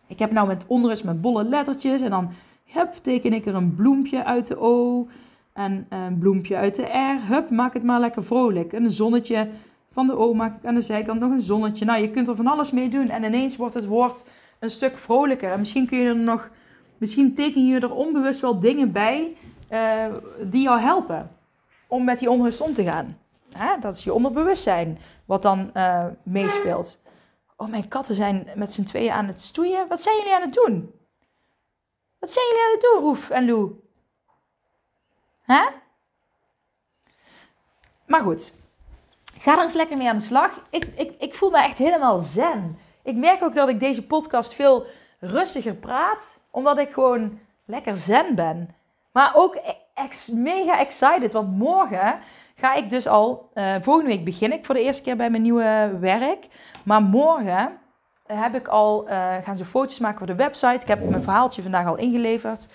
Ik 0.06 0.18
heb 0.18 0.30
nou 0.30 0.46
met 0.46 0.64
onrust 0.66 1.04
met 1.04 1.20
bolle 1.20 1.44
lettertjes. 1.44 2.00
En 2.00 2.10
dan 2.10 2.30
hup, 2.64 2.92
teken 2.92 3.32
ik 3.32 3.46
er 3.46 3.54
een 3.54 3.74
bloempje 3.74 4.24
uit 4.24 4.46
de 4.46 4.56
O. 4.58 5.06
En 5.52 5.86
een 5.88 6.18
bloempje 6.18 6.56
uit 6.56 6.74
de 6.74 6.82
R. 6.82 7.32
Hup, 7.32 7.50
maak 7.50 7.74
het 7.74 7.82
maar 7.82 8.00
lekker 8.00 8.24
vrolijk. 8.24 8.72
En 8.72 8.84
een 8.84 8.90
zonnetje 8.90 9.48
van 9.94 10.06
de 10.06 10.16
O 10.16 10.34
maak 10.34 10.56
ik 10.56 10.64
aan 10.64 10.74
de 10.74 10.82
zijkant 10.82 11.20
nog 11.20 11.30
een 11.30 11.40
zonnetje. 11.40 11.84
Nou, 11.84 12.00
je 12.00 12.10
kunt 12.10 12.28
er 12.28 12.36
van 12.36 12.46
alles 12.46 12.70
mee 12.70 12.88
doen. 12.88 13.08
En 13.08 13.24
ineens 13.24 13.56
wordt 13.56 13.74
het 13.74 13.86
woord 13.86 14.26
een 14.58 14.70
stuk 14.70 14.96
vrolijker. 14.96 15.50
En 15.50 15.58
misschien 15.58 15.86
kun 15.86 15.98
je 15.98 16.08
er 16.08 16.16
nog... 16.16 16.50
Misschien 16.98 17.34
teken 17.34 17.66
je 17.66 17.80
er 17.80 17.94
onbewust 17.94 18.40
wel 18.40 18.60
dingen 18.60 18.92
bij 18.92 19.36
uh, 19.70 20.06
die 20.42 20.62
jou 20.62 20.80
helpen 20.80 21.30
om 21.88 22.04
met 22.04 22.18
die 22.18 22.30
onrust 22.30 22.60
om 22.60 22.74
te 22.74 22.82
gaan. 22.82 23.18
Hè? 23.52 23.78
Dat 23.80 23.96
is 23.96 24.04
je 24.04 24.12
onderbewustzijn 24.12 24.98
wat 25.24 25.42
dan 25.42 25.70
uh, 25.74 26.06
meespeelt. 26.22 27.02
Oh, 27.56 27.68
mijn 27.68 27.88
katten 27.88 28.14
zijn 28.14 28.48
met 28.54 28.72
z'n 28.72 28.84
tweeën 28.84 29.12
aan 29.12 29.26
het 29.26 29.40
stoeien. 29.40 29.88
Wat 29.88 30.00
zijn 30.00 30.16
jullie 30.16 30.34
aan 30.34 30.42
het 30.42 30.52
doen? 30.52 30.94
Wat 32.18 32.32
zijn 32.32 32.46
jullie 32.46 32.62
aan 32.64 32.72
het 32.72 32.80
doen, 32.80 33.00
Roef 33.00 33.30
en 33.30 33.46
Lou? 33.46 33.72
Hè? 35.42 35.64
Maar 38.06 38.20
goed, 38.20 38.54
ga 39.44 39.56
er 39.56 39.62
eens 39.62 39.74
lekker 39.74 39.96
mee 39.96 40.08
aan 40.08 40.16
de 40.16 40.22
slag. 40.22 40.60
Ik, 40.70 40.86
ik, 40.96 41.14
ik 41.18 41.34
voel 41.34 41.50
me 41.50 41.62
echt 41.62 41.78
helemaal 41.78 42.18
zen. 42.18 42.78
Ik 43.02 43.16
merk 43.16 43.42
ook 43.42 43.54
dat 43.54 43.68
ik 43.68 43.80
deze 43.80 44.06
podcast 44.06 44.54
veel 44.54 44.86
rustiger 45.20 45.74
praat, 45.74 46.40
omdat 46.50 46.78
ik 46.78 46.92
gewoon 46.92 47.38
lekker 47.64 47.96
zen 47.96 48.34
ben. 48.34 48.74
Maar 49.12 49.32
ook 49.34 49.58
ex, 49.94 50.28
mega 50.28 50.78
excited, 50.78 51.32
want 51.32 51.56
morgen 51.56 52.18
ga 52.54 52.74
ik 52.74 52.90
dus 52.90 53.06
al, 53.06 53.50
uh, 53.54 53.74
volgende 53.80 54.10
week 54.10 54.24
begin 54.24 54.52
ik 54.52 54.64
voor 54.64 54.74
de 54.74 54.82
eerste 54.82 55.02
keer 55.02 55.16
bij 55.16 55.30
mijn 55.30 55.42
nieuwe 55.42 55.96
werk. 56.00 56.46
Maar 56.82 57.02
morgen 57.02 57.78
heb 58.26 58.54
ik 58.54 58.68
al, 58.68 59.08
uh, 59.08 59.34
gaan 59.42 59.56
ze 59.56 59.64
foto's 59.64 59.98
maken 59.98 60.18
voor 60.18 60.26
de 60.26 60.34
website. 60.34 60.80
Ik 60.80 60.88
heb 60.88 61.08
mijn 61.08 61.22
verhaaltje 61.22 61.62
vandaag 61.62 61.86
al 61.86 61.96
ingeleverd. 61.96 62.66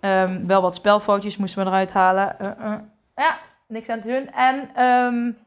Um, 0.00 0.46
wel 0.46 0.62
wat 0.62 0.74
spelfoutjes 0.74 1.36
moesten 1.36 1.64
we 1.64 1.70
eruit 1.70 1.92
halen. 1.92 2.36
Uh, 2.40 2.74
ja, 3.14 3.38
niks 3.68 3.88
aan 3.88 4.00
te 4.00 4.08
doen. 4.08 4.30
En 4.32 4.84
um, 4.84 5.44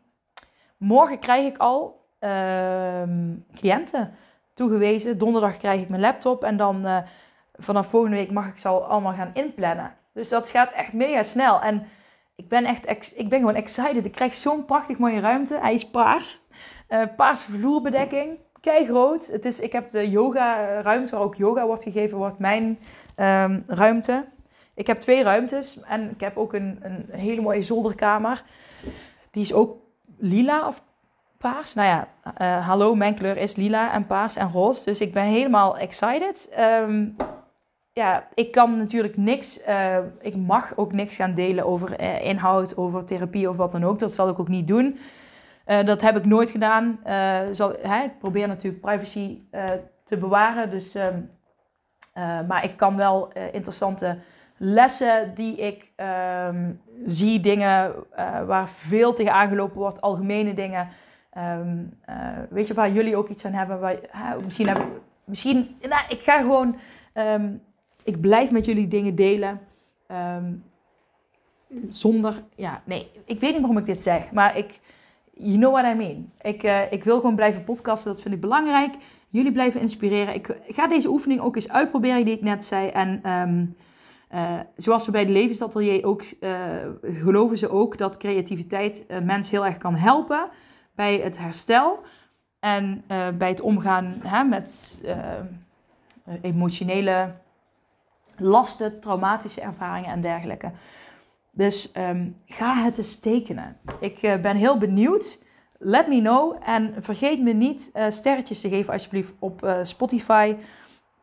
morgen 0.80 1.20
krijg 1.20 1.46
ik 1.46 1.58
al 1.58 2.08
um, 2.20 3.46
cliënten 3.56 4.12
toegewezen. 4.54 5.18
Donderdag 5.18 5.58
krijg 5.58 5.82
ik 5.82 5.90
mijn 5.90 6.02
laptop. 6.02 6.44
En 6.44 6.58
dan 6.58 6.86
uh, 6.86 6.98
vanaf 7.54 7.88
volgende 7.88 8.16
week 8.16 8.32
mag 8.32 8.48
ik 8.48 8.58
ze 8.58 8.68
al 8.68 8.84
allemaal 8.84 9.14
gaan 9.14 9.32
inplannen. 9.34 9.94
Dus 10.14 10.30
dat 10.30 10.50
gaat 10.50 10.72
echt 10.72 10.94
mega 10.94 11.24
snel. 11.24 11.62
En 11.62 11.88
ik 12.36 12.50
ben 12.50 12.66
echt 12.66 13.18
ik 13.20 13.30
ben 13.30 13.40
gewoon 13.40 13.56
excited. 13.56 14.06
Ik 14.06 14.12
krijg 14.12 14.34
zo'n 14.34 14.66
prachtig 14.66 14.98
mooie 14.98 15.20
ruimte. 15.20 15.58
Hij 15.62 15.74
is 15.74 15.90
paars. 15.90 16.42
Uh, 16.90 17.04
paarse 17.16 17.52
vloerbedekking. 17.52 18.38
Kei 18.62 18.86
groot. 18.86 19.28
Het 19.28 19.46
is, 19.46 19.60
ik 19.60 19.72
heb 19.72 19.90
de 19.90 20.10
yoga 20.10 20.82
ruimte 20.82 21.12
waar 21.12 21.22
ook 21.22 21.36
yoga 21.36 21.66
wordt 21.66 21.84
gegeven, 21.84 22.18
wordt 22.18 22.40
mijn 22.40 22.80
um, 23.16 23.64
ruimte. 23.68 24.26
Ik 24.74 24.88
heb 24.88 24.98
twee 24.98 25.24
ruimtes 25.24 25.82
en 25.82 26.10
ik 26.10 26.20
heb 26.20 26.38
ook 26.38 26.54
een, 26.54 26.80
een 26.82 27.06
hele 27.12 27.42
mooie 27.42 27.62
zolderkamer. 27.62 28.44
Die 29.32 29.42
is 29.42 29.54
ook 29.54 29.78
lila 30.20 30.68
of 30.68 30.82
paars. 31.38 31.74
Nou 31.74 31.88
ja, 31.88 32.08
uh, 32.42 32.68
hallo, 32.68 32.96
mijn 32.96 33.16
kleur 33.16 33.38
is 33.38 33.56
lila 33.56 33.94
en 33.94 34.08
paars 34.08 34.36
en 34.36 34.52
roze. 34.52 34.86
Dus 34.86 35.02
ik 35.02 35.14
ben 35.14 35.24
helemaal 35.24 35.78
excited. 35.78 36.50
Um, 36.60 37.16
ja, 37.92 38.28
ik 38.34 38.52
kan 38.52 38.78
natuurlijk 38.78 39.18
niks, 39.18 39.68
uh, 39.68 39.98
ik 40.20 40.36
mag 40.36 40.74
ook 40.76 40.92
niks 40.92 41.16
gaan 41.16 41.34
delen 41.34 41.66
over 41.66 42.02
uh, 42.02 42.26
inhoud, 42.26 42.78
over 42.78 43.06
therapie 43.06 43.50
of 43.50 43.58
wat 43.58 43.72
dan 43.72 43.84
ook. 43.84 44.00
Dat 44.00 44.14
zal 44.14 44.30
ik 44.30 44.40
ook 44.40 44.48
niet 44.48 44.68
doen. 44.68 45.00
Dat 45.86 46.02
heb 46.02 46.18
ik 46.18 46.26
nooit 46.26 46.50
gedaan. 46.50 47.00
Zal, 47.52 47.74
hè, 47.82 48.04
ik 48.04 48.20
probeer 48.20 48.48
natuurlijk 48.48 48.82
privacy 48.82 49.42
te 50.04 50.18
bewaren. 50.18 50.70
Dus, 50.70 50.96
um, 50.96 51.32
maar 52.48 52.64
ik 52.64 52.78
kan 52.78 52.96
wel 52.96 53.32
interessante 53.52 54.18
lessen 54.62 55.36
die 55.36 55.56
ik 55.56 55.92
um, 56.48 56.82
zie, 57.06 57.40
dingen 57.40 57.94
waar 58.46 58.68
veel 58.68 59.14
tegen 59.14 59.34
aangelopen 59.34 59.78
wordt, 59.78 60.02
algemene 60.02 60.54
dingen. 60.54 60.88
Um, 61.38 61.98
weet 62.50 62.68
je 62.68 62.74
waar 62.74 62.92
jullie 62.92 63.16
ook 63.16 63.30
iets 63.30 63.46
aan 63.46 63.54
hebben? 63.54 63.80
Waar, 63.80 63.98
misschien 64.44 64.68
heb 64.68 64.78
ik, 64.78 64.88
misschien, 65.24 65.78
nou, 65.82 66.02
ik 66.10 66.22
ga 66.22 66.40
gewoon 66.40 66.76
ik 68.04 68.22
blijf 68.22 68.52
met 68.52 68.66
jullie 68.66 68.88
dingen 68.88 69.16
delen. 69.16 69.60
Zonder, 71.90 72.44
ja, 72.56 72.82
nee, 72.86 73.12
ik 73.26 73.40
weet 73.40 73.52
niet 73.52 73.60
waarom 73.60 73.78
ik 73.78 73.86
dit 73.86 74.02
zeg, 74.02 74.32
maar 74.32 74.58
ik, 74.58 74.80
you 75.34 75.58
know 75.58 75.72
what 75.74 75.94
I 75.94 75.98
mean. 75.98 76.32
Ik, 76.42 76.64
uh, 76.64 76.92
ik 76.92 77.04
wil 77.04 77.16
gewoon 77.16 77.36
blijven 77.36 77.64
podcasten, 77.64 78.12
dat 78.12 78.22
vind 78.22 78.34
ik 78.34 78.42
belangrijk. 78.42 78.96
Jullie 79.30 79.52
blijven 79.52 79.82
inspireren. 79.82 80.36
Ik 80.36 80.56
ga 80.68 80.88
deze 80.88 81.10
oefening 81.10 81.40
ook 81.40 81.56
eens 81.56 81.70
uitproberen, 81.70 82.26
die 82.26 82.36
ik 82.36 82.42
net 82.42 82.66
zei. 82.66 82.88
En 82.88 83.22
uh, 84.34 84.60
zoals 84.76 85.04
ze 85.04 85.12
bij 85.12 85.26
de 85.26 85.32
Levensatelier 85.32 86.06
ook, 86.06 86.24
uh, 86.40 86.52
geloven 87.02 87.58
ze 87.58 87.70
ook 87.70 87.98
dat 87.98 88.18
creativiteit 88.18 89.06
mensen 89.24 89.56
heel 89.56 89.66
erg 89.66 89.78
kan 89.78 89.96
helpen 89.96 90.50
bij 90.96 91.18
het 91.18 91.38
herstel. 91.38 92.00
En 92.60 93.04
bij 93.38 93.50
het 93.50 93.62
omgaan 93.62 94.16
hè, 94.24 94.44
met 94.44 95.02
emotionele 96.42 97.36
lasten, 98.38 99.00
traumatische 99.00 99.62
ervaringen 99.62 100.10
en 100.10 100.22
dergelijke. 100.22 100.72
Dus 101.52 101.92
um, 101.98 102.36
ga 102.46 102.76
het 102.76 102.98
eens 102.98 103.20
tekenen. 103.20 103.78
Ik 104.00 104.20
ben 104.22 104.56
heel 104.56 104.78
benieuwd. 104.78 105.46
Let 105.78 106.08
me 106.08 106.20
know. 106.20 106.58
En 106.66 106.94
vergeet 107.04 107.42
me 107.42 107.54
niet 107.54 107.92
sterretjes 108.10 108.62
te 108.62 108.70
geven 108.70 108.94
alsjeblieft 108.94 109.34
op 109.40 109.80
Spotify. 109.84 110.56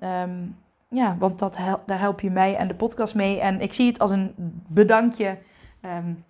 Um, 0.01 0.57
ja, 0.89 1.17
want 1.19 1.39
dat 1.39 1.57
hel 1.57 1.83
daar 1.87 1.99
help 1.99 2.21
je 2.21 2.31
mij 2.31 2.57
en 2.57 2.69
de 2.69 2.75
podcast 2.75 3.15
mee. 3.15 3.41
En 3.41 3.61
ik 3.61 3.73
zie 3.73 3.87
het 3.87 3.99
als 3.99 4.11
een 4.11 4.35
bedankje 4.69 5.39
um, 5.83 6.25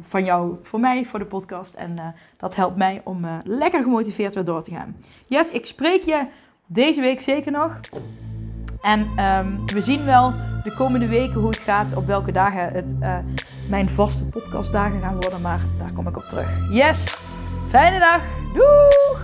van 0.00 0.24
jou 0.24 0.56
voor 0.62 0.80
mij, 0.80 1.04
voor 1.04 1.18
de 1.18 1.26
podcast. 1.26 1.74
En 1.74 2.14
dat 2.36 2.54
helpt 2.54 2.76
mij 2.76 3.00
om 3.04 3.26
lekker 3.44 3.82
gemotiveerd 3.82 4.34
weer 4.34 4.44
door 4.44 4.62
te 4.62 4.70
gaan. 4.70 4.96
Yes, 5.26 5.50
ik 5.50 5.66
spreek 5.66 6.02
je 6.02 6.26
deze 6.66 7.00
week 7.00 7.20
zeker 7.20 7.52
nog. 7.52 7.80
En 8.82 9.00
um, 9.00 9.66
we 9.66 9.80
zien 9.80 10.04
wel 10.04 10.32
de 10.64 10.74
komende 10.74 11.08
weken 11.08 11.40
hoe 11.40 11.48
het 11.48 11.58
gaat, 11.58 11.96
op 11.96 12.06
welke 12.06 12.32
dagen 12.32 12.72
het 12.72 12.94
uh, 13.00 13.18
mijn 13.68 13.88
vaste 13.88 14.24
podcastdagen 14.24 15.00
gaan 15.00 15.20
worden. 15.20 15.40
Maar 15.40 15.60
daar 15.78 15.92
kom 15.92 16.08
ik 16.08 16.16
op 16.16 16.22
terug. 16.22 16.68
Yes! 16.70 17.20
Fijne 17.68 17.98
dag! 17.98 18.22
Doeg! 18.54 19.23